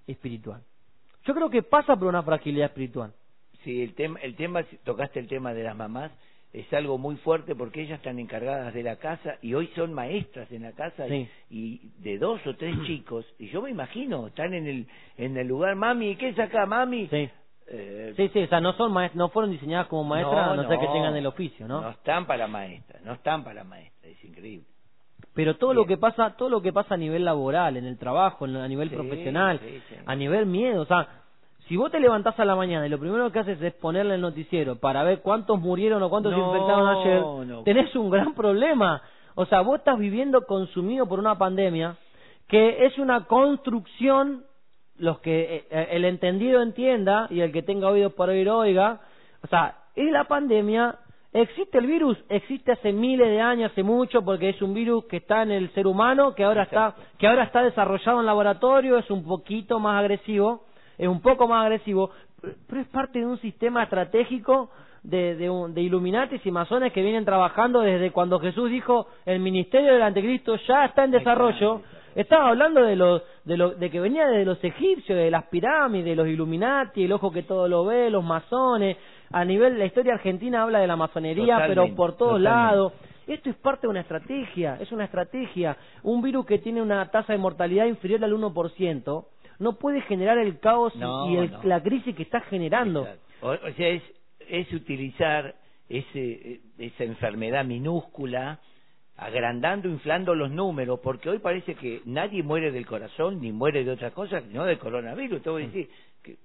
[0.06, 0.60] espiritual.
[1.24, 3.12] Yo creo que pasa por una fragilidad espiritual.
[3.64, 6.10] Sí, el tema, el tema, tocaste el tema de las mamás,
[6.52, 10.50] es algo muy fuerte porque ellas están encargadas de la casa y hoy son maestras
[10.52, 11.30] en la casa y- Sí.
[11.50, 14.86] y, de dos o tres chicos y yo me imagino están en el
[15.16, 17.30] en el lugar mami qué es acá mami Sí.
[17.68, 20.68] Eh, Sí, sí, o sea, no, son maest- no fueron diseñadas como maestras, a no,
[20.68, 21.80] ser que tengan el oficio, ¿no?
[21.80, 24.66] No están para maestras, no están para maestras, es increíble.
[25.32, 28.44] Pero todo lo que pasa, todo lo que pasa a nivel laboral, en el trabajo,
[28.46, 29.94] en- a nivel Sí, profesional, sí, sí.
[30.04, 31.21] a nivel miedo, o sea,
[31.68, 34.20] si vos te levantás a la mañana y lo primero que haces es ponerle el
[34.20, 37.62] noticiero para ver cuántos murieron o cuántos se infectaron ayer, no.
[37.62, 39.02] tenés un gran problema.
[39.34, 41.96] O sea, vos estás viviendo consumido por una pandemia
[42.48, 44.44] que es una construcción,
[44.98, 49.00] los que eh, el entendido entienda y el que tenga oídos para oír oiga,
[49.42, 50.98] o sea, es la pandemia,
[51.32, 55.18] existe el virus, existe hace miles de años, hace mucho, porque es un virus que
[55.18, 59.10] está en el ser humano, que ahora está, que ahora está desarrollado en laboratorio, es
[59.10, 60.66] un poquito más agresivo,
[60.98, 62.10] es un poco más agresivo,
[62.68, 64.70] pero es parte de un sistema estratégico
[65.02, 69.40] de, de, un- de Illuminatis y masones que vienen trabajando desde cuando Jesús dijo el
[69.40, 71.82] ministerio del anticristo ya está en desarrollo.
[72.14, 76.04] Estaba hablando de, los, de, lo, de que venía de los egipcios, de las pirámides,
[76.04, 78.98] de los Illuminati, el ojo que todo lo ve, los masones.
[79.32, 82.92] A nivel, la historia argentina habla de la masonería, pero por todos lados.
[83.26, 85.76] Esto es parte de una estrategia, es una estrategia.
[86.02, 89.24] Un virus que tiene una tasa de mortalidad inferior al 1%
[89.62, 91.60] no puede generar el caos y- No, y el- no.
[91.64, 93.06] la crisis que está generando.
[93.40, 94.02] O, o sea, es,
[94.48, 95.54] es utilizar
[95.88, 98.58] ese, esa enfermedad minúscula,
[99.16, 103.90] agrandando, inflando los números, porque hoy parece que nadie muere del corazón ni muere de
[103.92, 105.42] otra cosa, sino del coronavirus.
[105.42, 105.88] Te voy a decir
[106.22, 106.36] que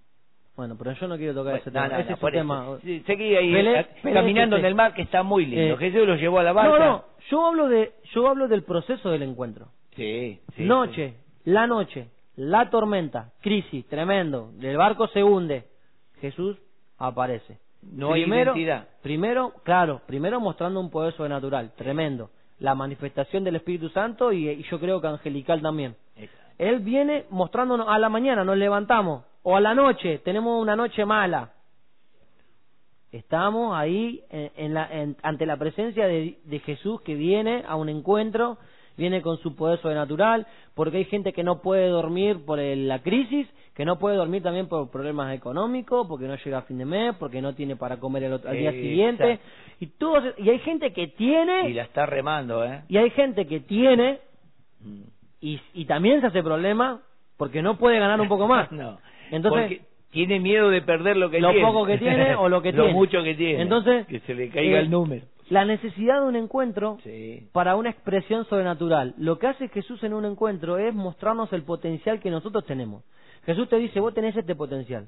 [0.55, 1.87] Bueno, pero yo no quiero tocar ese No, tema.
[1.87, 2.31] no, ese no, eso.
[2.31, 2.77] tema.
[2.83, 5.75] Sí, Seguí ahí Pelé- Pelé caminando este- en el mar que está muy lindo.
[5.75, 6.79] Eh, Jesús lo llevó a la barca.
[6.79, 9.67] No, no, yo hablo de yo hablo del proceso del encuentro.
[9.95, 11.13] Sí, sí, noche,
[11.45, 12.07] la noche,
[12.37, 15.65] la tormenta, crisis, tremendo, el barco se hunde.
[16.21, 16.57] Jesús
[16.97, 17.59] aparece.
[17.81, 18.87] No hay primero, identidad.
[19.03, 22.29] Primero, claro, primero mostrando un poder sobrenatural, tremendo.
[22.59, 25.95] La manifestación del Espíritu Santo y, y yo creo que angelical también.
[26.15, 26.53] Exacto.
[26.57, 31.05] Él viene mostrándonos a la mañana, nos levantamos, o a la noche, tenemos una noche
[31.05, 31.51] mala.
[33.11, 37.75] Estamos ahí en, en la- en- ante la presencia de, de Jesús que viene a
[37.75, 38.57] un encuentro,
[38.97, 40.45] viene con su poder sobrenatural,
[40.75, 44.41] porque hay gente que no puede dormir por el- la crisis, que no puede dormir
[44.41, 47.97] también por problemas económicos, porque no llega a fin de mes, porque no tiene para
[47.97, 48.87] comer el otro- al día Exacto.
[48.87, 49.39] siguiente,
[49.79, 52.81] y todos, y hay gente que tiene, Y la está remando, ¿eh?
[52.89, 54.19] y hay gente que tiene
[55.41, 57.01] y, y también se hace problema
[57.37, 58.71] porque no puede ganar un poco más.
[58.71, 58.97] no.
[59.29, 59.81] Entonces, Porque
[60.11, 61.65] tiene miedo de perder lo que lo tiene.
[61.67, 62.87] poco que tiene o lo que tiene.
[62.87, 63.61] Lo mucho que tiene.
[63.61, 65.25] Entonces, que se le caiga eh, el número.
[65.49, 67.47] La necesidad de un encuentro Sí.
[67.53, 69.13] para una expresión sobrenatural.
[69.17, 73.03] Lo que hace Jesús en un encuentro es mostrarnos el potencial que nosotros tenemos.
[73.45, 75.07] Jesús te dice, vos tenés este potencial.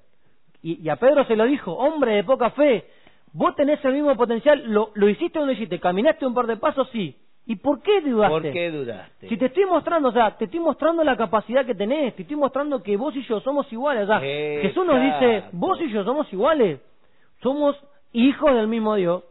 [0.61, 2.85] Y, y a Pedro se lo dijo, hombre de poca fe,
[3.33, 5.79] vos tenés el mismo potencial, ¿lo, lo hiciste o no lo hiciste?
[5.79, 6.89] ¿Caminaste un par de pasos?
[6.91, 7.15] Sí.
[7.45, 8.33] ¿Y por qué dudaste?
[8.33, 9.27] ¿Por qué dudaste?
[9.27, 12.37] Si te estoy mostrando, o sea, te estoy mostrando la capacidad que tenés, te estoy
[12.37, 14.03] mostrando que vos y yo somos iguales.
[14.03, 16.79] O sea, Jesús nos dice, vos y yo somos iguales.
[17.41, 17.75] Somos
[18.13, 19.23] hijos del mismo Dios.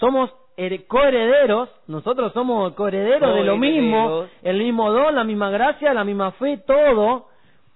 [0.00, 1.68] Somos her- coherederos.
[1.86, 4.26] Nosotros somos coherederos de lo mismo.
[4.42, 7.26] El mismo don, la misma gracia, la misma fe, todo.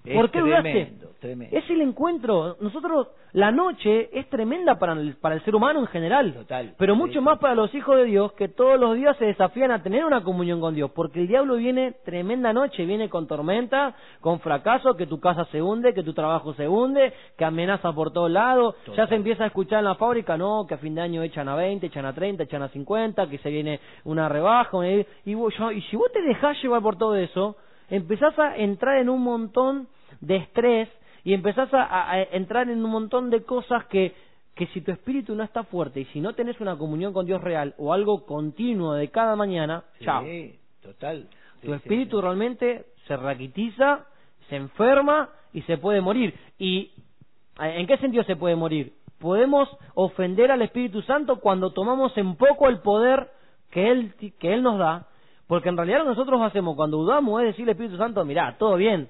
[0.05, 0.93] Es ¿Por qué dudaste?
[1.23, 1.57] Tremendo.
[1.57, 2.57] Es el encuentro.
[2.61, 6.35] Nosotros, la noche es tremenda para el, para el ser humano en general.
[6.35, 6.75] Total.
[6.77, 7.21] Pero mucho sí.
[7.21, 10.23] más para los hijos de Dios que todos los días se desafían a tener una
[10.23, 10.91] comunión con Dios.
[10.91, 15.63] Porque el diablo viene tremenda noche, viene con tormenta, con fracaso, que tu casa se
[15.63, 18.75] hunde, que tu trabajo se hunde, que amenaza por todos lados.
[18.95, 21.49] Ya se empieza a escuchar en la fábrica, no, que a fin de año echan
[21.49, 24.77] a 20, echan a 30, echan a 50, que se viene una rebaja.
[24.77, 24.91] una-
[25.25, 27.57] Y, vos- yo- y si vos te dejás llevar por todo eso,
[27.89, 29.87] empezás a entrar en un montón
[30.21, 30.89] de estrés
[31.25, 34.15] y empezás a, entrar en un montón de cosas que,
[34.55, 37.41] que si tu espíritu no está fuerte y si no tenés una comunión con Dios
[37.41, 40.25] real o algo continuo de cada mañana, Sí, chao.
[40.83, 41.29] total.
[41.63, 42.23] Tu sí, espíritu sí.
[42.23, 44.07] realmente se raquitiza,
[44.49, 46.35] se enferma y se puede morir.
[46.59, 46.91] ¿Y
[47.61, 48.95] eh, en qué sentido se puede morir?
[49.19, 53.31] Podemos ofender al Espíritu Santo cuando tomamos en poco el poder
[53.71, 55.07] que Él, que él nos da,
[55.47, 58.57] porque en realidad lo que nosotros hacemos cuando dudamos es decirle al Espíritu Santo, mirá,
[58.59, 59.09] todo bien,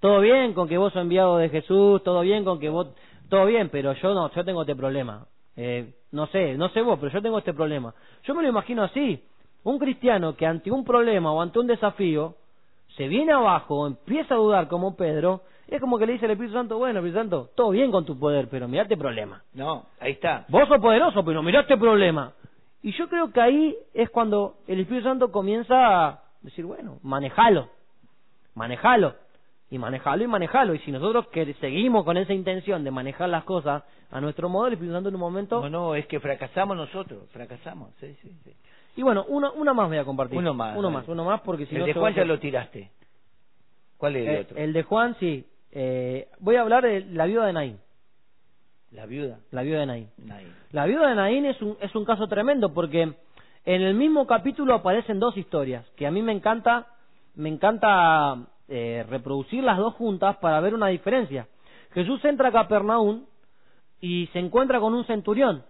[0.00, 2.88] todo bien con que vos sos enviado de Jesús, todo bien con que vos,
[3.28, 5.26] todo bien, pero yo no, yo tengo este problema.
[5.56, 7.94] Eh, no sé, no sé vos, pero yo tengo este problema.
[8.24, 9.22] Yo me lo imagino así.
[9.64, 12.34] Un cristiano que ante un problema o ante un desafío
[12.96, 16.54] se viene abajo, empieza a dudar como Pedro, es como que le dice al Espíritu
[16.54, 19.42] Santo, bueno, Espíritu Santo, todo bien con tu poder, pero mirá este problema.
[19.54, 20.44] No, ahí está.
[20.48, 22.32] Vos sos poderoso, pero mirá este problema.
[22.82, 25.74] Y yo creo que ahí es cuando el Espíritu Santo comienza
[26.06, 27.68] a decir, bueno, manejalo,
[28.54, 29.14] manejalo,
[29.70, 30.74] y manejalo y manejalo.
[30.74, 34.66] Y si nosotros que seguimos con esa intención de manejar las cosas a nuestro modo,
[34.68, 35.60] el Espíritu Santo en un momento...
[35.62, 37.90] No, no, es que fracasamos nosotros, fracasamos.
[38.00, 38.52] Sí, sí, sí.
[38.96, 40.38] Y bueno, una, una más voy a compartir.
[40.38, 41.86] Uno más, Uno más, uno más, porque si el no...
[41.86, 42.90] de se va Juan ya lo tiraste.
[43.98, 44.56] ¿Cuál es el Eh, otro?
[44.56, 45.44] el de Juan, sí.
[45.72, 47.78] Eh, voy a hablar de la viuda de Naín.
[48.92, 49.40] La viuda.
[49.50, 50.08] La viuda de Naín.
[50.16, 50.46] Nadie.
[50.70, 54.74] La viuda de Naín es un, es un caso tremendo porque en el mismo capítulo
[54.74, 56.86] aparecen dos historias que a mí me encanta,
[57.34, 61.46] me encanta eh, reproducir las dos juntas para ver una diferencia.
[61.92, 63.24] Jesús entra a Capernaum
[64.00, 65.64] y se encuentra con un centurión,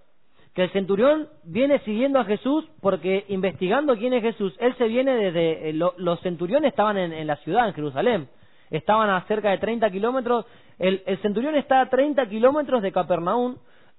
[0.55, 5.15] que el centurión viene siguiendo a Jesús porque investigando quién es Jesús, él se viene
[5.17, 8.29] desde, eh, lo- los centuriones estaban en, en la ciudad, en Jerusalén,
[8.71, 10.47] estaban a cerca de 30 kilómetros,
[10.79, 13.57] el, el centurión está a 30 kilómetros de Capernaum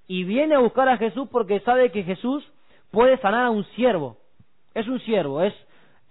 [0.08, 2.44] y viene a buscar a Jesús porque sabe que Jesús
[2.92, 4.18] puede sanar a un siervo,
[4.74, 5.54] es un siervo, es,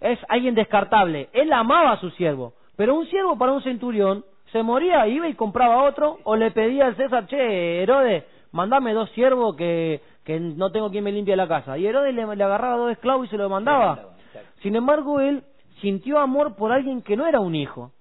[0.01, 4.62] es alguien descartable, él amaba a su siervo, pero un siervo para un centurión se
[4.62, 9.57] moría, iba y compraba otro, o le pedía al César, che, Herodes, mandame dos siervos
[9.57, 11.77] que, que no tengo quien me limpie la casa.
[11.79, 14.14] Y Herodes le, le agarraba dos esclavos y se los mandaba.
[14.62, 15.43] Sin embargo, él
[15.81, 17.93] sintió amor por alguien que no era un hijo.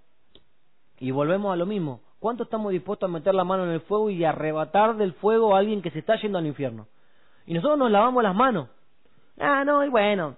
[0.99, 2.01] Y volvemos a lo mismo.
[2.19, 5.59] ¿Cuánto estamos dispuestos a meter la mano en el fuego y arrebatar del fuego a
[5.59, 6.87] alguien que se está yendo al infierno?
[7.45, 8.69] Y nosotros nos lavamos las manos.
[9.39, 10.35] Ah, no, y bueno.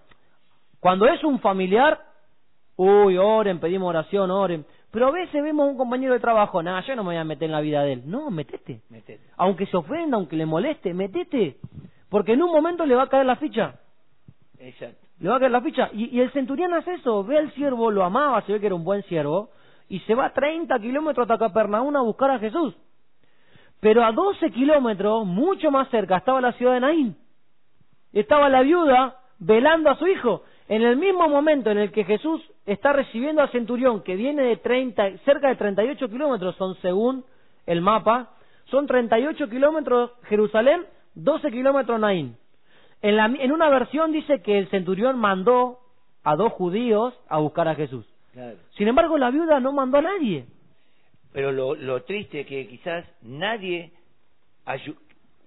[0.79, 2.06] Cuando es un familiar,
[2.77, 4.65] uy, oren, pedimos oración, oren.
[4.91, 7.23] Pero a veces vemos a un compañero de trabajo, nada, yo no me voy a
[7.23, 8.03] meter en la vida de él.
[8.05, 8.81] No, metete.
[8.89, 9.23] Metete.
[9.35, 11.57] Aunque se ofenda, aunque le moleste, metete.
[12.09, 13.75] Porque en un momento le va a caer la ficha.
[14.59, 15.05] Exacto.
[15.19, 15.89] Le va a caer la ficha.
[15.91, 17.23] Y, y el centurión hace eso.
[17.23, 19.49] Ve al siervo, lo amaba, se ve que era un buen siervo.
[19.89, 22.75] Y se va 30 kilómetros hasta Capernaum a buscar a Jesús.
[23.79, 27.17] Pero a 12 kilómetros, mucho más cerca, estaba la ciudad de Naín.
[28.11, 30.43] Estaba la viuda velando a su hijo.
[30.69, 34.57] En el mismo momento en el que Jesús está recibiendo al centurión, que viene de
[34.57, 37.23] 30, cerca de 38 kilómetros, son según
[37.65, 38.31] el mapa,
[38.65, 42.35] son 38 kilómetros Jerusalén, 12 kilómetros Naín.
[43.01, 45.79] En, la, en una versión dice que el centurión mandó
[46.23, 48.05] a dos judíos a buscar a Jesús.
[48.77, 50.45] Sin embargo, la viuda no mandó a nadie.
[51.31, 53.91] Pero lo, lo triste es que quizás nadie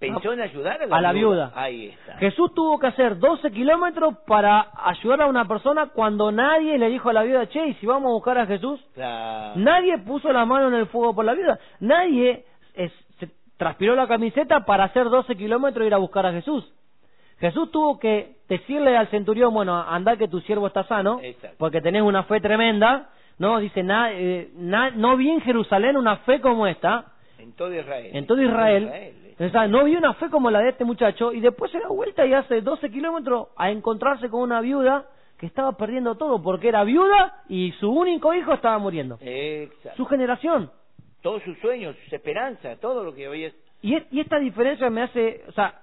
[0.01, 1.53] pensó en ayudar a la, a la viuda.
[1.55, 2.17] Ahí está.
[2.17, 7.11] Jesús tuvo que hacer 12 kilómetros para ayudar a una persona cuando nadie le dijo
[7.11, 8.81] a la viuda, che, ¿y si vamos a buscar a Jesús?
[8.97, 11.59] Nadie puso la mano en el fuego por la viuda.
[11.81, 12.45] Nadie
[12.75, 13.29] se
[13.59, 16.65] transpiró la camiseta para hacer 12 kilómetros e ir a buscar a Jesús.
[17.39, 21.21] Jesús tuvo que decirle al centurión, bueno, anda que tu siervo está sano,
[21.59, 23.59] porque tenés una fe tremenda, ¿no?
[23.59, 27.13] Dice, eh, no vi en Jerusalén una fe como esta.
[27.41, 28.11] En todo Israel.
[28.13, 29.15] En todo Israel.
[29.69, 32.35] no vi una fe como la de este muchacho, y después se da vuelta y
[32.35, 35.07] hace 12 kilómetros a encontrarse con una viuda
[35.39, 39.19] que estaba perdiendo todo, porque era viuda y su único hijo estaba muriendo.
[39.21, 39.97] Exacto.
[39.97, 40.71] Su generación.
[41.23, 45.43] Todos sus sueños, sus esperanzas, todo lo que hoy Y, y esta diferencia me hace,
[45.49, 45.83] o sea,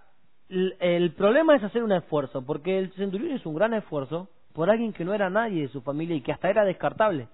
[0.49, 4.93] el problema es hacer un esfuerzo, porque el centurión hizo un gran esfuerzo por alguien
[4.93, 7.27] que no era nadie de su familia y que hasta era descartable.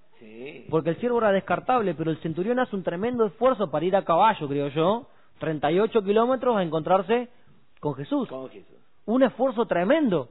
[0.70, 4.04] Porque el siervo era descartable, pero el centurión hace un tremendo esfuerzo para ir a
[4.04, 5.08] caballo, creo yo,
[5.40, 7.30] 38 kilómetros a encontrarse
[7.80, 8.30] con Jesús.
[9.06, 10.30] Un esfuerzo tremendo,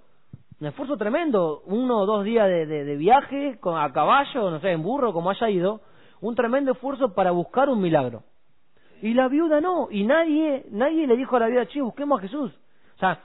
[0.61, 4.71] un esfuerzo tremendo, uno o dos días de, de, viaje con, a caballo, no sé,
[4.71, 5.81] en burro, como haya ido,
[6.21, 8.23] un tremendo esfuerzo para buscar un milagro.
[9.03, 12.23] Y la viuda no, y nadie, nadie le dijo a la viuda, che, busquemos a
[12.23, 12.53] Jesús
[13.03, 13.21] sea,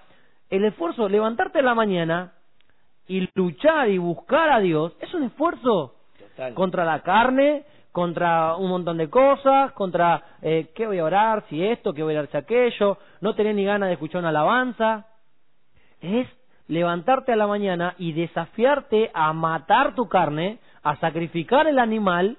[0.49, 2.33] el esfuerzo, levantarte en la mañana
[3.07, 5.95] y luchar y buscar a Dios, es un esfuerzo
[6.53, 11.63] contra la carne, contra un montón de cosas, contra eh, qué voy a orar, si
[11.63, 15.07] esto, qué voy a orar si aquello, no tener ni ganas de escuchar una alabanza.
[16.01, 16.27] Es
[16.67, 22.37] levantarte a la mañana y desafiarte a matar tu carne, a sacrificar el animal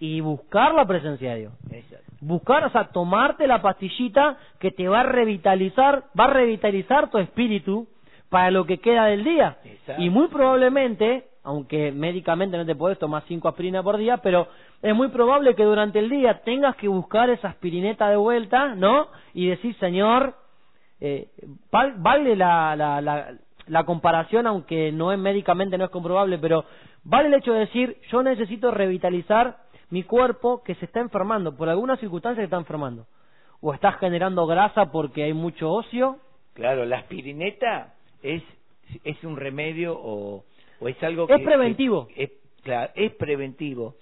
[0.00, 1.52] y buscar la presencia de Dios.
[2.20, 7.18] Buscar, o sea, tomarte la pastillita que te va a revitalizar, va a revitalizar tu
[7.18, 7.86] espíritu
[8.30, 9.58] para lo que queda del día.
[9.98, 14.48] Y muy probablemente, aunque médicamente no te puedes tomar cinco aspirinas por día, pero
[14.80, 19.08] es muy probable que durante el día tengas que buscar esa aspirineta de vuelta, ¿no?
[19.34, 20.34] Y decir, Señor,
[21.00, 21.28] eh,
[21.70, 23.32] vale la, la, la,
[23.66, 26.64] la comparación, aunque no es médicamente no es comprobable, pero
[27.02, 29.56] vale el hecho de decir, yo necesito revitalizar
[29.90, 33.06] mi cuerpo que se está enfermando, por alguna circunstancia se está enfermando.
[33.60, 36.18] O está generando grasa porque hay mucho ocio.
[36.54, 38.42] Claro, la aspirineta es,
[39.04, 40.44] es un remedio o,
[40.80, 41.34] o es algo que...
[41.34, 42.08] Es preventivo.
[42.16, 42.30] es,
[42.62, 43.96] claro, es preventivo,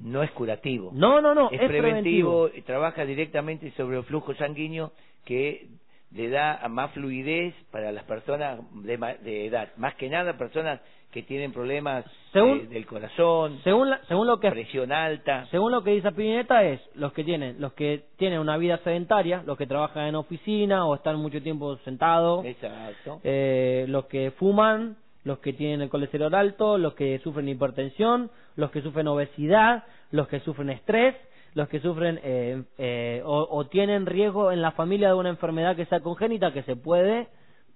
[0.00, 0.90] no es curativo.
[0.92, 4.92] No, no, no, es, preventivo, y trabaja directamente sobre el flujo sanguíneo
[5.24, 5.68] que
[6.14, 10.80] le da más fluidez para las personas de, de edad, más que nada personas
[11.12, 15.46] que tienen problemas del corazón, según, según lo que presión alta.
[15.50, 19.42] Según lo que dice Pineta es los que tienen los que tienen una vida sedentaria,
[19.44, 23.20] los que trabajan en oficina o están mucho tiempo sentados, Exacto.
[23.24, 28.70] Eh, los que fuman, los que tienen el colesterol alto, los que sufren hipertensión, los
[28.70, 31.14] que sufren obesidad, los que sufren estrés,
[31.54, 35.76] los que sufren eh, eh, o, o tienen riesgo en la familia de una enfermedad
[35.76, 37.28] que sea congénita que se puede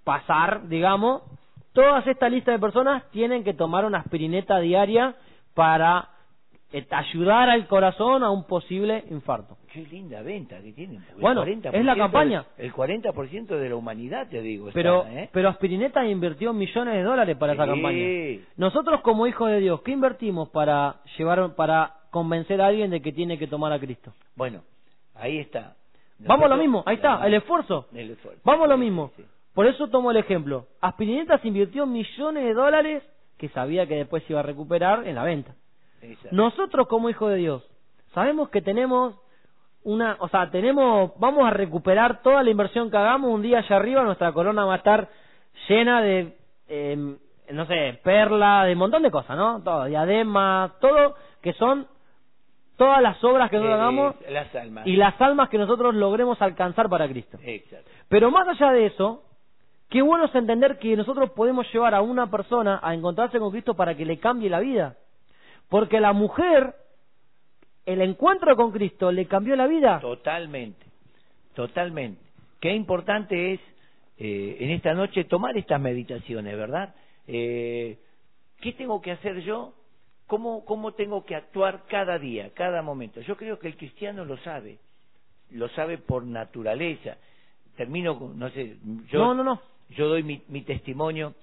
[0.03, 1.21] pasar, digamos
[1.77, 5.13] Todas esta lista de personas tienen que tomar una aspirineta diaria
[5.53, 6.09] para
[6.73, 9.57] eh, ayudar al corazón a un posible infarto.
[9.71, 11.05] Qué linda venta que tienen.
[11.21, 12.45] Bueno, es la campaña.
[12.57, 14.71] el 40% de la humanidad, te digo.
[14.73, 15.29] Pero, ¿eh?
[15.31, 18.07] pero Aspirineta invirtió millones de dólares para esa campaña.
[18.55, 23.11] Nosotros como hijos de Dios, ¿qué invertimos para llevar, para convencer a alguien de que
[23.11, 24.13] tiene que tomar a Cristo?
[24.35, 24.61] Bueno,
[25.15, 25.75] ahí está.
[26.19, 27.87] Vamos a lo mismo, ahí está, el esfuerzo.
[28.43, 29.11] Vamos a lo mismo.
[29.53, 30.67] Por eso tomo el ejemplo.
[30.81, 33.03] Aspirinetas invirtió millones de dólares
[33.37, 35.53] que sabía que después iba a recuperar en la venta.
[36.31, 37.63] Nosotros como hijos de Dios
[38.13, 39.15] sabemos que tenemos
[39.83, 43.75] una, o sea, tenemos, vamos a recuperar toda la inversión que hagamos un día allá
[43.75, 45.07] arriba, nuestra corona va a estar
[45.69, 46.35] llena de,
[46.67, 47.17] em,
[47.51, 49.61] no sé, perla, de un montón de cosas, ¿no?
[49.63, 51.87] Todo, diademas, todo que son
[52.77, 54.15] todas las obras que nosotros hagamos
[54.85, 57.37] y las almas que nosotros logremos alcanzar para Cristo.
[58.07, 59.23] Pero más allá de eso,
[59.89, 63.73] Qué bueno es entender que nosotros podemos llevar a una persona a encontrarse con Cristo
[63.73, 64.97] para que le cambie la vida.
[65.69, 66.75] Porque la mujer,
[67.85, 69.99] el encuentro con Cristo le cambió la vida.
[70.01, 70.85] Totalmente,
[71.55, 72.21] totalmente.
[72.59, 73.61] Qué importante es
[74.17, 76.93] eh, en esta noche tomar estas meditaciones, ¿verdad?
[77.27, 77.97] Eh,
[78.59, 79.73] ¿Qué tengo que hacer yo?
[80.27, 83.21] ¿Cómo, ¿Cómo tengo que actuar cada día, cada momento?
[83.21, 84.77] Yo creo que el cristiano lo sabe.
[85.51, 87.17] lo sabe por naturaleza.
[87.77, 88.77] Termino, con- no sé,
[89.09, 89.61] yo, no, no, no.
[89.89, 91.33] yo doy mi, mi testimonio.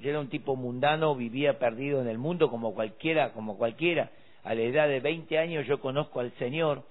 [0.00, 4.10] Yo era un tipo mundano, vivía perdido en el mundo como cualquiera, como cualquiera.
[4.42, 6.82] A la edad de 20 años yo conozco al Señor,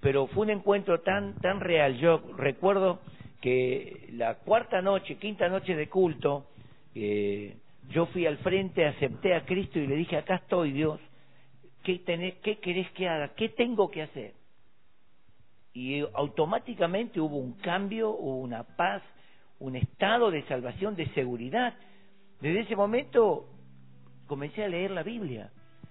[0.00, 1.96] pero fue un encuentro tan tan real.
[1.98, 3.00] Yo recuerdo
[3.40, 6.46] que la cuarta noche, quinta noche de culto,
[6.94, 7.56] eh,
[7.88, 11.00] yo fui al frente, acepté a Cristo y le dije, acá estoy Dios,
[11.82, 13.34] ¿qué, tenés, ¿qué querés que haga?
[13.34, 14.34] ¿Qué tengo que hacer?
[15.72, 19.02] Y automáticamente hubo un cambio, hubo una paz,
[19.58, 21.74] un estado de salvación, de seguridad.
[22.40, 23.46] Desde ese momento
[24.26, 25.50] comencé a leer la Biblia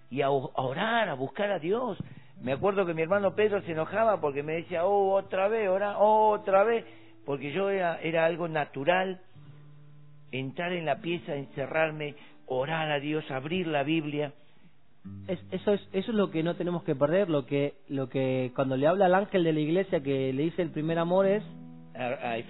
[0.10, 1.98] y a, orar, a buscar a Dios.
[2.42, 6.00] Me acuerdo que mi hermano Pedro se enojaba porque me decía, oh, otra vez, ora,
[6.00, 6.84] oh, otra vez,
[7.26, 9.22] porque yo era, era algo natural
[10.32, 12.16] entrar en la pieza, encerrarme,
[12.48, 14.34] orar a Dios, abrir la Biblia.
[15.28, 18.52] Es- eso es eso es lo que no tenemos que perder, lo que lo que
[18.56, 21.44] cuando le habla al ángel de la iglesia que le dice el primer amor es
[21.94, 22.38] A.
[22.38, 22.44] E-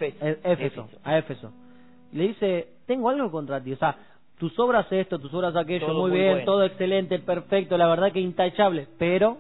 [0.44, 1.52] Éfeso, a Éfeso.
[2.14, 3.96] Le dice, tengo algo contra ti, o sea,
[4.40, 6.46] tus obras esto, tus obras aquello, Todo muy, muy bien, bueno.
[6.46, 9.38] todo excelente, perfecto, la verdad que intachable, pero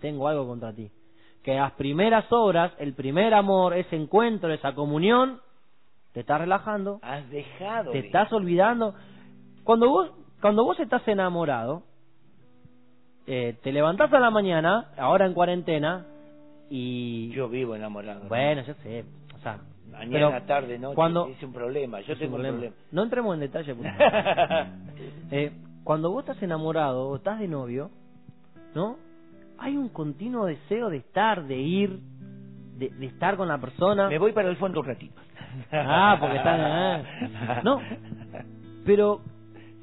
[0.00, 0.88] tengo algo contra ti.
[1.42, 5.40] Que las primeras obras, el primer amor, ese encuentro, esa comunión,
[6.12, 7.92] te estás relajando, Has dejado.
[7.92, 8.94] te de- estás olvidando.
[9.64, 10.10] Cuando vos,
[10.40, 11.82] cuando vos estás enamorado,
[13.26, 16.06] eh, te levantás a la mañana, ahora en cuarentena,
[16.68, 17.30] y...
[17.30, 18.28] Yo vivo enamorado.
[18.28, 19.04] bueno, yo sé,
[19.34, 19.58] o sea...
[19.90, 22.00] Mañana, pero tarde, noche, cuando- es un problema.
[22.00, 22.74] Yo tengo un problema.
[22.92, 23.74] No entremos en detalle.
[23.74, 24.66] por favor.
[25.30, 25.50] Eh,
[25.84, 27.90] cuando vos estás enamorado o estás de novio,
[28.74, 28.96] ¿no?
[29.58, 31.98] Hay un continuo deseo de estar, de ir,
[32.78, 34.08] de, de estar con la persona.
[34.08, 35.20] Me voy para el fondo un ratito.
[35.72, 36.60] Ah, porque están...
[36.60, 37.60] ah.
[37.64, 37.80] No,
[38.84, 39.20] pero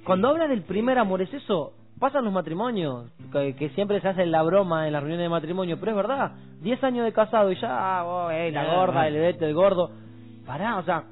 [0.05, 1.73] cuando habla del primer amor, es eso.
[1.99, 5.77] Pasan los matrimonios, que, que siempre se hace la broma en las reuniones de matrimonio,
[5.79, 6.31] pero es verdad.
[6.61, 9.07] Diez años de casado y ya, oh, eh, la Ah, gorda, ah.
[9.07, 9.91] el vete, el gordo.
[10.45, 11.03] Pará, o sea,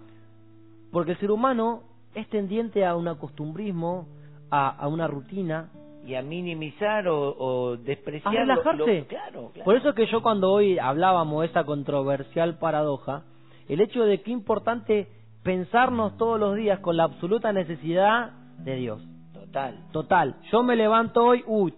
[0.92, 1.82] porque el ser humano
[2.16, 4.08] es tendiente a un acostumbrismo,
[4.50, 5.70] a, a una rutina.
[6.06, 8.34] y a minimizar o, o despreciar.
[8.38, 9.00] A lo- relajarse.
[9.02, 9.66] lo- claro, claro.
[9.66, 13.24] Por eso que yo cuando hoy hablábamos de esa controversial paradoja,
[13.68, 15.08] el hecho de que importante
[15.44, 19.02] pensarnos todos los días con la absoluta necesidad de Dios.
[19.34, 19.80] Total.
[19.92, 21.74] Total, yo me levanto hoy, uy,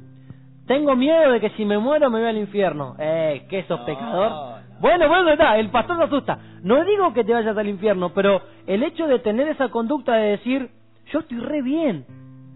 [0.66, 2.96] tengo miedo de que si me muero me voy al infierno.
[3.00, 4.32] Eh, ¿qué sos No, pecador?
[4.32, 4.60] no.
[4.80, 6.40] Bueno, bueno, está, el pastor se asusta.
[6.64, 10.30] No digo que te vayas al infierno, pero el hecho de tener esa conducta de
[10.32, 10.70] decir,
[11.12, 12.06] yo estoy re bien,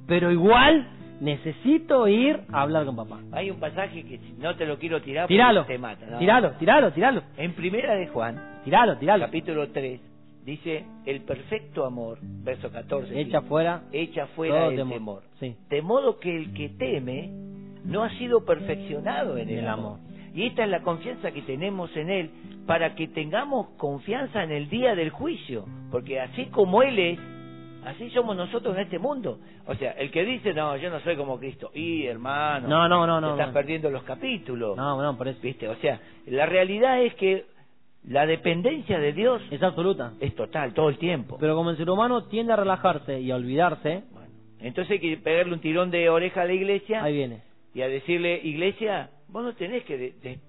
[0.08, 0.88] pero igual
[1.22, 3.20] necesito ir a hablar con papá.
[3.32, 6.06] Hay un pasaje que si no te lo quiero tirar porque Tíralo, te mata.
[6.06, 6.18] ¿no?
[6.20, 9.26] tíralo, tíralo, tíralo, En primera de Juan, tíralo, tíralo.
[9.26, 10.00] capítulo 3,
[10.46, 13.20] dice, el perfecto amor, verso 14.
[13.20, 14.94] Echa dice, fuera echa fuera el temor.
[14.94, 15.24] temor.
[15.40, 15.56] Sí.
[15.70, 17.30] De modo que el que teme
[17.86, 19.98] no ha sido perfeccionado en el, El amor.
[20.00, 20.14] amor.
[20.36, 22.32] Y esta es la confianza que tenemos en Él
[22.66, 25.66] para que tengamos confianza en el día del juicio.
[25.92, 27.20] Porque así como Él es,
[27.86, 29.40] así somos nosotros en este mundo.
[29.68, 31.72] O sea, el que dice, no, yo no soy como Cristo.
[31.74, 33.32] Y hermano, No, no, no, no.
[33.32, 33.54] estás no.
[33.54, 34.76] perdiendo los capítulos.
[34.78, 35.40] No, no, por eso.
[35.42, 35.68] ¿Viste?
[35.68, 37.46] O sea, la realidad es que
[38.06, 40.14] la dependencia de Dios Es absoluta.
[40.20, 41.38] es total, todo el tiempo.
[41.40, 44.28] Pero como el ser humano tiende a relajarse y a olvidarse, Bueno,
[44.60, 47.42] entonces hay que pegarle un tirón de oreja a la iglesia ahí viene.
[47.74, 50.40] y a decirle, iglesia, vos no tenés que de- de-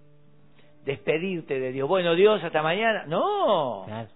[0.85, 1.89] despedirte de Dios.
[1.89, 3.05] Bueno, Dios, hasta mañana.
[3.07, 4.09] No, Claro,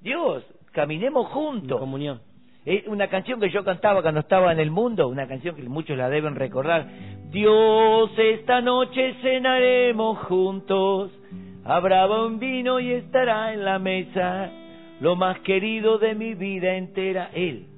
[0.00, 1.78] Dios, caminemos en juntos.
[1.80, 2.20] comunión.
[2.70, 5.98] Es una canción que yo cantaba cuando estaba en el mundo, una canción que muchos
[5.98, 6.86] la deben recordar.
[7.32, 11.10] Dios, esta noche cenaremos juntos,
[11.64, 14.52] habrá buen vino y estará en la mesa
[15.00, 17.69] lo más querido de mi vida entera, Él.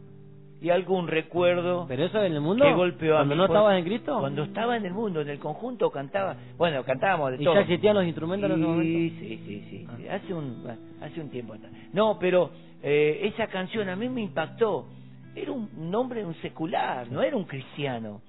[0.63, 3.85] Y algún recuerdo Pero eso en el mundo, que golpeó a cuando no estabas en
[3.85, 7.55] Cristo, Cuando estaba en el mundo, en el conjunto cantaba, bueno, cantábamos de y todo.
[7.55, 8.83] ya existían los instrumentos en ese momento.
[8.85, 10.15] Sí, sí, sí, sí, Ah.
[10.15, 10.65] Hace un
[11.01, 11.73] hace un tiempo atrás.
[11.93, 12.51] No, pero
[12.81, 14.87] eh, esa canción a mí me impactó.
[15.35, 18.21] Era un, un hombre, un secular, no era un cristiano.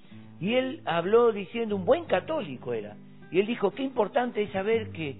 [0.42, 2.96] Y él habló diciendo un buen católico era.
[3.32, 5.16] Y él dijo, qué importante es saber que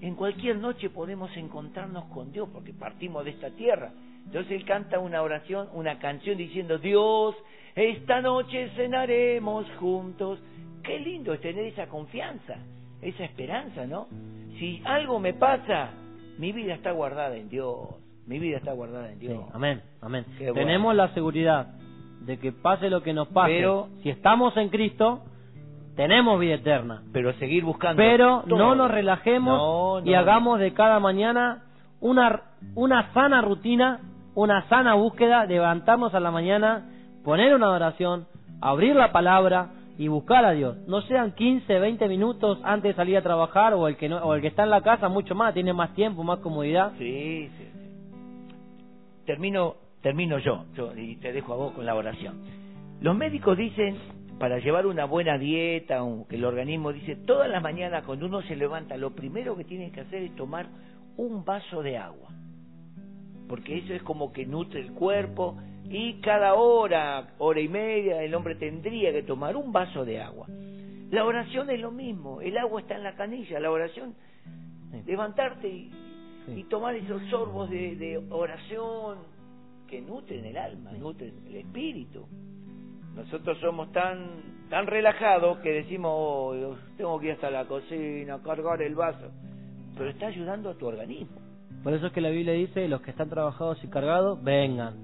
[0.00, 3.90] en cualquier noche podemos encontrarnos con Dios, porque partimos de esta tierra.
[4.26, 7.34] Entonces él canta una oración, una canción diciendo, Dios,
[7.74, 10.38] esta noche cenaremos juntos.
[10.82, 12.56] Qué lindo es tener esa confianza,
[13.02, 14.06] esa esperanza, ¿no?
[14.58, 15.90] Si algo me pasa,
[16.38, 17.88] mi vida está guardada en Dios,
[18.26, 19.44] mi vida está guardada en Sí, Dios.
[19.52, 20.24] amén, amén.
[20.38, 20.54] Qué bueno.
[20.66, 21.68] Tenemos la seguridad
[22.22, 25.22] de que pase lo que nos pase, Pero- si estamos en Cristo,
[25.94, 27.02] tenemos vida eterna.
[27.12, 27.96] Pero seguir buscando.
[27.96, 28.58] Pero todo.
[28.58, 31.62] no nos relajemos No, y hagamos de cada mañana
[32.00, 32.42] una,
[32.74, 34.00] una sana rutina,
[34.36, 36.88] una sana búsqueda, levantarnos a la mañana,
[37.24, 38.26] poner una oración,
[38.60, 40.76] abrir la palabra y buscar a Dios.
[40.86, 44.34] No sean 15, 20 minutos antes de salir a trabajar o el que no, o
[44.34, 46.92] el que está en la casa mucho más, tiene más tiempo, más comodidad.
[46.98, 47.68] Sí, sí.
[49.24, 52.42] Termino, termino yo, yo y te dejo a vos con la oración.
[53.00, 53.96] Los médicos dicen
[54.38, 58.54] para llevar una buena dieta, que el organismo dice, todas las mañanas cuando uno se
[58.54, 60.66] levanta, lo primero que tiene que hacer es tomar
[61.16, 62.28] un vaso de agua,
[63.48, 68.34] porque eso es como que nutre el cuerpo y cada hora, hora y media, el
[68.34, 70.46] hombre tendría que tomar un vaso de agua.
[71.10, 74.14] La oración es lo mismo, el agua está en la canilla, la oración,
[75.06, 75.92] levantarte y,
[76.68, 79.18] tomar esos sorbos de, de oración
[79.88, 82.26] que nutren el alma, nutren el espíritu.
[83.14, 88.82] Nosotros somos tan tan relajados que decimos, oh, tengo que ir hasta la cocina, cargar
[88.82, 89.30] el vaso,
[89.96, 91.40] pero está ayudando a tu organismo.
[91.82, 94.94] Por eso es que la Biblia dice, los que están trabajados y cargados, vengan.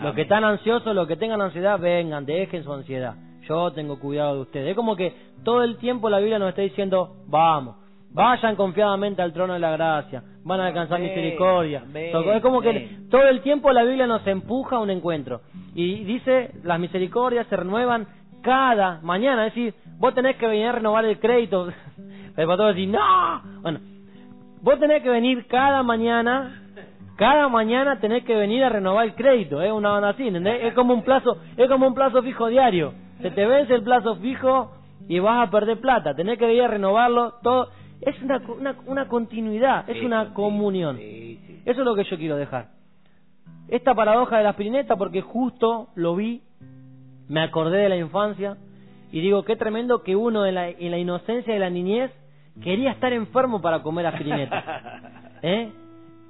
[0.00, 3.14] Los que están ansiosos, los que tengan ansiedad, vengan, dejen su ansiedad.
[3.48, 4.70] Yo tengo cuidado de ustedes.
[4.70, 5.14] Es como que
[5.44, 7.76] todo el tiempo la Biblia nos está diciendo, vamos,
[8.10, 11.84] vayan confiadamente al trono de la gracia, van a alcanzar misericordia.
[11.94, 15.42] es como que todo el tiempo la Biblia nos empuja a un encuentro.
[15.74, 18.06] Y dice, las misericordias se renuevan
[18.42, 19.46] cada mañana.
[19.46, 21.68] Es decir, vos tenés que venir a renovar el crédito.
[22.36, 23.42] El pastor decir, no.
[23.60, 23.78] Bueno,
[24.62, 26.62] vos tenés que venir cada mañana
[27.16, 29.72] cada mañana tenés que venir a renovar el crédito, es ¿eh?
[29.72, 30.64] una banda así, ¿entendés?
[30.64, 32.94] Es como un plazo, es como un plazo fijo diario.
[33.20, 34.72] Se te vence el plazo fijo
[35.08, 37.68] y vas a perder plata, tenés que venir a renovarlo todo.
[38.00, 40.98] Es una, una, una continuidad, es una comunión.
[40.98, 42.70] Eso es lo que yo quiero dejar.
[43.68, 46.42] Esta paradoja de la aspirineta, porque justo lo vi,
[47.28, 48.56] me acordé de la infancia
[49.12, 52.10] y digo, qué tremendo que uno en la, en la inocencia de la niñez
[52.60, 55.00] quería estar enfermo para comer aspirineta.
[55.42, 55.70] ¿Eh?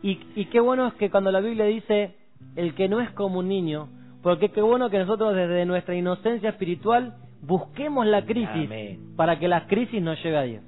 [0.03, 2.15] Y, y qué bueno es que cuando la Biblia dice
[2.57, 3.89] el que no es como un niño,
[4.23, 8.69] porque qué bueno que nosotros desde nuestra inocencia espiritual busquemos la crisis
[9.17, 10.63] para que la crisis nos lleve a Dios.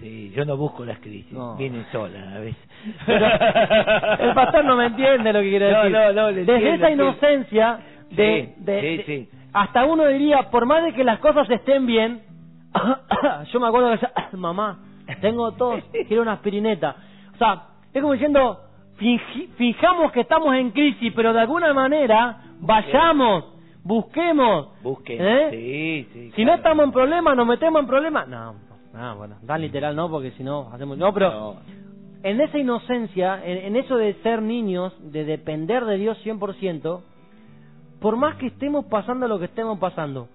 [0.00, 2.68] Sí, yo no busco las crisis, vienen solas a veces.
[3.06, 5.90] el pastor no me entiende lo que quiere decir.
[5.90, 7.78] No, no, desde esa inocencia
[8.10, 12.22] de, de, hasta uno diría, por más de que las cosas estén bien,
[13.52, 14.78] yo me acuerdo que mamá,
[15.20, 16.96] tengo tos, quiero una aspirineta.
[17.34, 18.60] O sea, es como diciendo,
[19.56, 23.44] fijamos que estamos en crisis, pero de alguna manera vayamos,
[23.82, 24.68] busquemos.
[24.82, 25.18] Busquen.
[25.20, 25.48] ¿eh?
[25.50, 28.28] Sí, sí, si no estamos en problemas, nos metemos en problemas.
[28.28, 28.54] No,
[28.92, 30.98] no, bueno, tan literal no, porque si no hacemos.
[30.98, 31.56] No, pero
[32.22, 37.00] en esa inocencia, en, eso de ser niños, de depender de Dios 100%,
[38.00, 40.28] por más que estemos pasando lo que estemos pasando,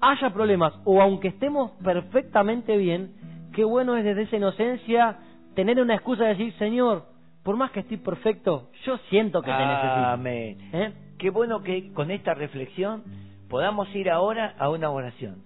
[0.00, 3.12] haya problemas, o aunque estemos perfectamente bien,
[3.52, 5.18] qué bueno es desde esa inocencia
[5.54, 7.04] tener una excusa de decir, Señor,
[7.42, 10.06] por más que estoy perfecto, yo siento que te necesito.
[10.06, 10.58] Amén.
[10.72, 10.92] ¿Eh?
[11.18, 13.02] Qué bueno que con esta reflexión
[13.48, 15.42] podamos ir ahora a una oración.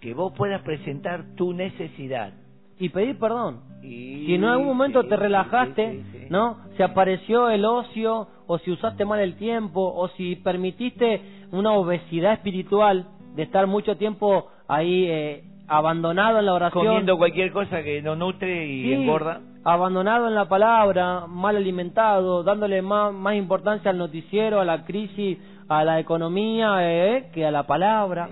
[0.00, 2.32] Que vos puedas presentar tu necesidad.
[2.78, 3.60] Y pedir perdón.
[3.82, 6.58] si en algún momento te relajaste, ¿no?
[6.76, 11.20] Si apareció el ocio, o si usaste mal el tiempo, o si permitiste
[11.52, 16.84] una obesidad espiritual de estar mucho tiempo ahí eh, abandonado en la oración.
[16.84, 22.80] Comiendo cualquier cosa que no nutre y engorda abandonado en la palabra, mal alimentado, dándole
[22.82, 27.66] más, más importancia al noticiero, a la crisis, a la economía, eh, que a la
[27.66, 28.28] palabra.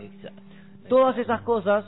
[0.89, 1.85] Todas esas cosas,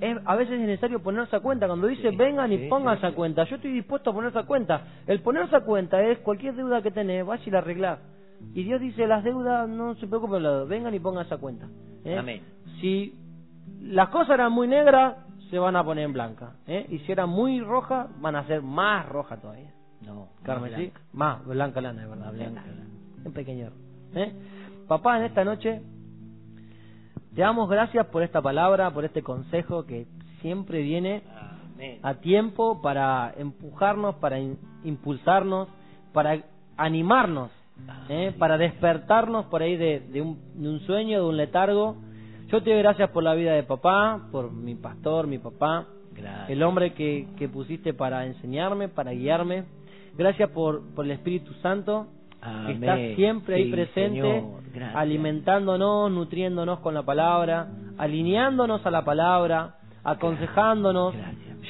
[0.00, 1.66] es, a veces es necesario ponerse a cuenta.
[1.66, 4.82] Cuando dice vengan y pónganse a cuenta, yo estoy dispuesto a ponerse a cuenta.
[5.06, 7.98] El ponerse a cuenta es cualquier deuda que tenés, vaya y la arreglás.
[8.54, 11.66] Y Dios dice, las deudas no se preocupen, vengan y pónganse a cuenta.
[12.04, 12.16] ¿eh?
[12.16, 12.42] Amén.
[12.80, 13.14] Si
[13.80, 15.16] las cosas eran muy negras,
[15.50, 16.54] se van a poner en blanca.
[16.66, 16.86] ¿eh?
[16.88, 19.72] Y si era muy roja, van a ser más roja todavía.
[20.06, 22.64] No, Carmen, sí, más blanca lana, de verdad, blanca.
[23.24, 23.70] En pequeño.
[24.14, 24.32] ¿eh?
[24.88, 25.82] Papá, en esta noche
[27.34, 30.06] te damos gracias por esta palabra, por este consejo que
[30.40, 31.22] siempre viene
[32.02, 34.38] a tiempo para empujarnos, para
[34.84, 35.68] impulsarnos,
[36.12, 36.42] para
[36.76, 37.50] animarnos,
[38.08, 38.34] ¿eh?
[38.38, 41.96] para despertarnos por ahí de, de, un, de un sueño, de un letargo
[42.50, 45.86] yo te doy gracias por la vida de papá, por mi pastor, mi papá,
[46.48, 49.64] el hombre que, que pusiste para enseñarme, para guiarme.
[50.16, 52.08] Gracias por, por el Espíritu Santo,
[52.66, 54.44] que está siempre ahí presente,
[54.94, 61.14] alimentándonos, nutriéndonos con la palabra, alineándonos a la palabra, aconsejándonos,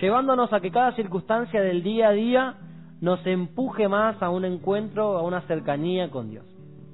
[0.01, 2.55] llevándonos a que cada circunstancia del día a día
[3.03, 6.47] nos empuje más a un encuentro, a una cercanía con Dios.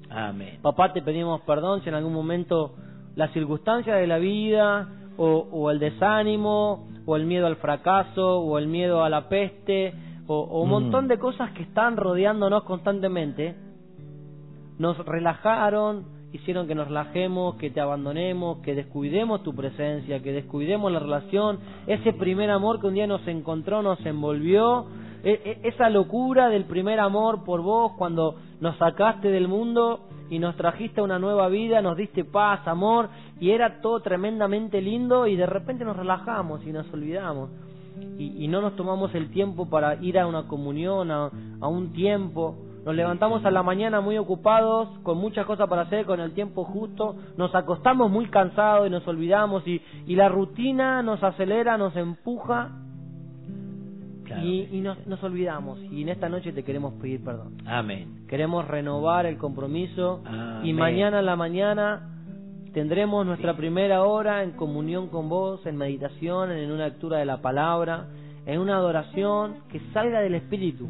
[0.09, 0.59] Amén.
[0.61, 2.75] Papá, te pedimos perdón si en algún momento
[3.17, 4.87] las circunstancias de la vida,
[5.17, 9.91] o, el desánimo, o el miedo al fracaso, o el miedo a la peste,
[10.27, 10.71] o, un mm.
[10.71, 13.55] montón de cosas que están rodeándonos constantemente,
[14.77, 20.91] nos relajaron hicieron que nos relajemos, que te abandonemos, que descuidemos tu presencia, que descuidemos
[20.91, 21.57] la relación,
[21.87, 24.85] ese primer amor que un día nos encontró, nos envolvió,
[25.23, 25.31] e,
[25.63, 30.55] e, esa locura del primer amor por vos cuando nos sacaste del mundo y nos
[30.55, 33.09] trajiste una nueva vida, nos diste paz, amor,
[33.39, 37.49] y era todo tremendamente lindo y de repente nos relajamos y nos olvidamos.
[38.19, 41.31] Y, no nos tomamos el tiempo para ir a una comunión, a,
[41.67, 42.55] un tiempo.
[42.85, 46.63] Nos levantamos a la mañana muy ocupados, con muchas cosas para hacer, con el tiempo
[46.63, 51.95] justo, nos acostamos muy cansados y nos olvidamos y, y la rutina nos acelera, nos
[51.95, 52.69] empuja
[54.43, 55.79] y, nos, nos, olvidamos.
[55.91, 57.57] Y en esta noche te queremos pedir perdón.
[57.65, 58.25] Amén.
[58.27, 60.23] Queremos renovar el compromiso.
[60.63, 62.09] Y mañana a la mañana
[62.73, 67.41] tendremos nuestra primera hora en comunión con vos, en meditación, en una lectura de la
[67.41, 68.07] palabra,
[68.45, 70.87] en una adoración que salga del Espíritu.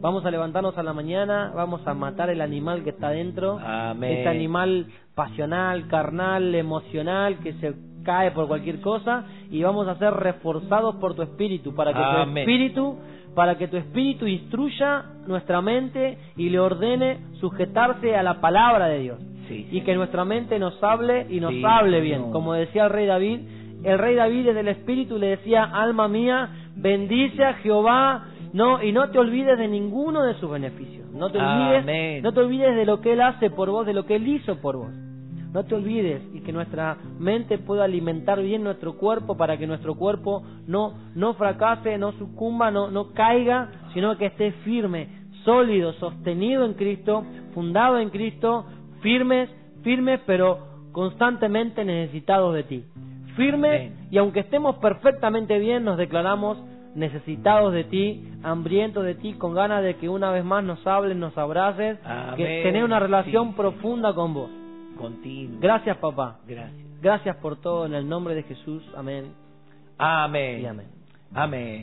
[0.00, 4.28] Vamos a levantarnos a la mañana, vamos a matar el animal que está dentro, ese
[4.28, 7.74] animal pasional, carnal, emocional, que se
[8.08, 12.40] cae por cualquier cosa y vamos a ser reforzados por tu espíritu para que tu
[12.40, 12.98] espíritu
[13.34, 19.00] para que tu espíritu instruya nuestra mente y le ordene sujetarse a la palabra de
[19.00, 19.18] Dios.
[19.50, 22.32] Y que nuestra mente nos hable y nos hable bien.
[22.32, 23.40] como decía el rey David
[23.84, 28.90] el rey David desde el espíritu le decía alma mía bendice a Jehová no y
[28.90, 31.06] no te olvides de ninguno de sus beneficios.
[31.12, 34.06] No te olvides no te olvides de lo que él hace por vos de lo
[34.06, 35.07] que él hizo por vos
[35.52, 39.94] no te olvides y que nuestra mente pueda alimentar bien nuestro cuerpo para que nuestro
[39.94, 45.08] cuerpo no, no fracase, no sucumba, no, no caiga, sino que esté firme,
[45.44, 47.24] sólido, sostenido en Cristo,
[47.54, 48.66] fundado en Cristo,
[49.00, 49.48] firmes,
[49.82, 50.58] firmes, pero
[50.92, 52.84] constantemente necesitados de ti.
[53.36, 56.58] Firmes y aunque estemos perfectamente bien, nos declaramos
[56.94, 61.16] necesitados de ti, hambrientos de ti, con ganas de que una vez más nos hables,
[61.16, 61.98] nos abraces,
[62.36, 64.50] que tener una relación profunda con vos
[64.98, 65.60] continuo.
[65.60, 66.40] Gracias, papá.
[66.46, 66.88] Gracias.
[67.00, 68.82] Gracias por todo en el nombre de Jesús.
[68.96, 69.32] Amén.
[69.96, 70.60] Amén.
[70.60, 70.86] Y amén.
[71.32, 71.76] Amén.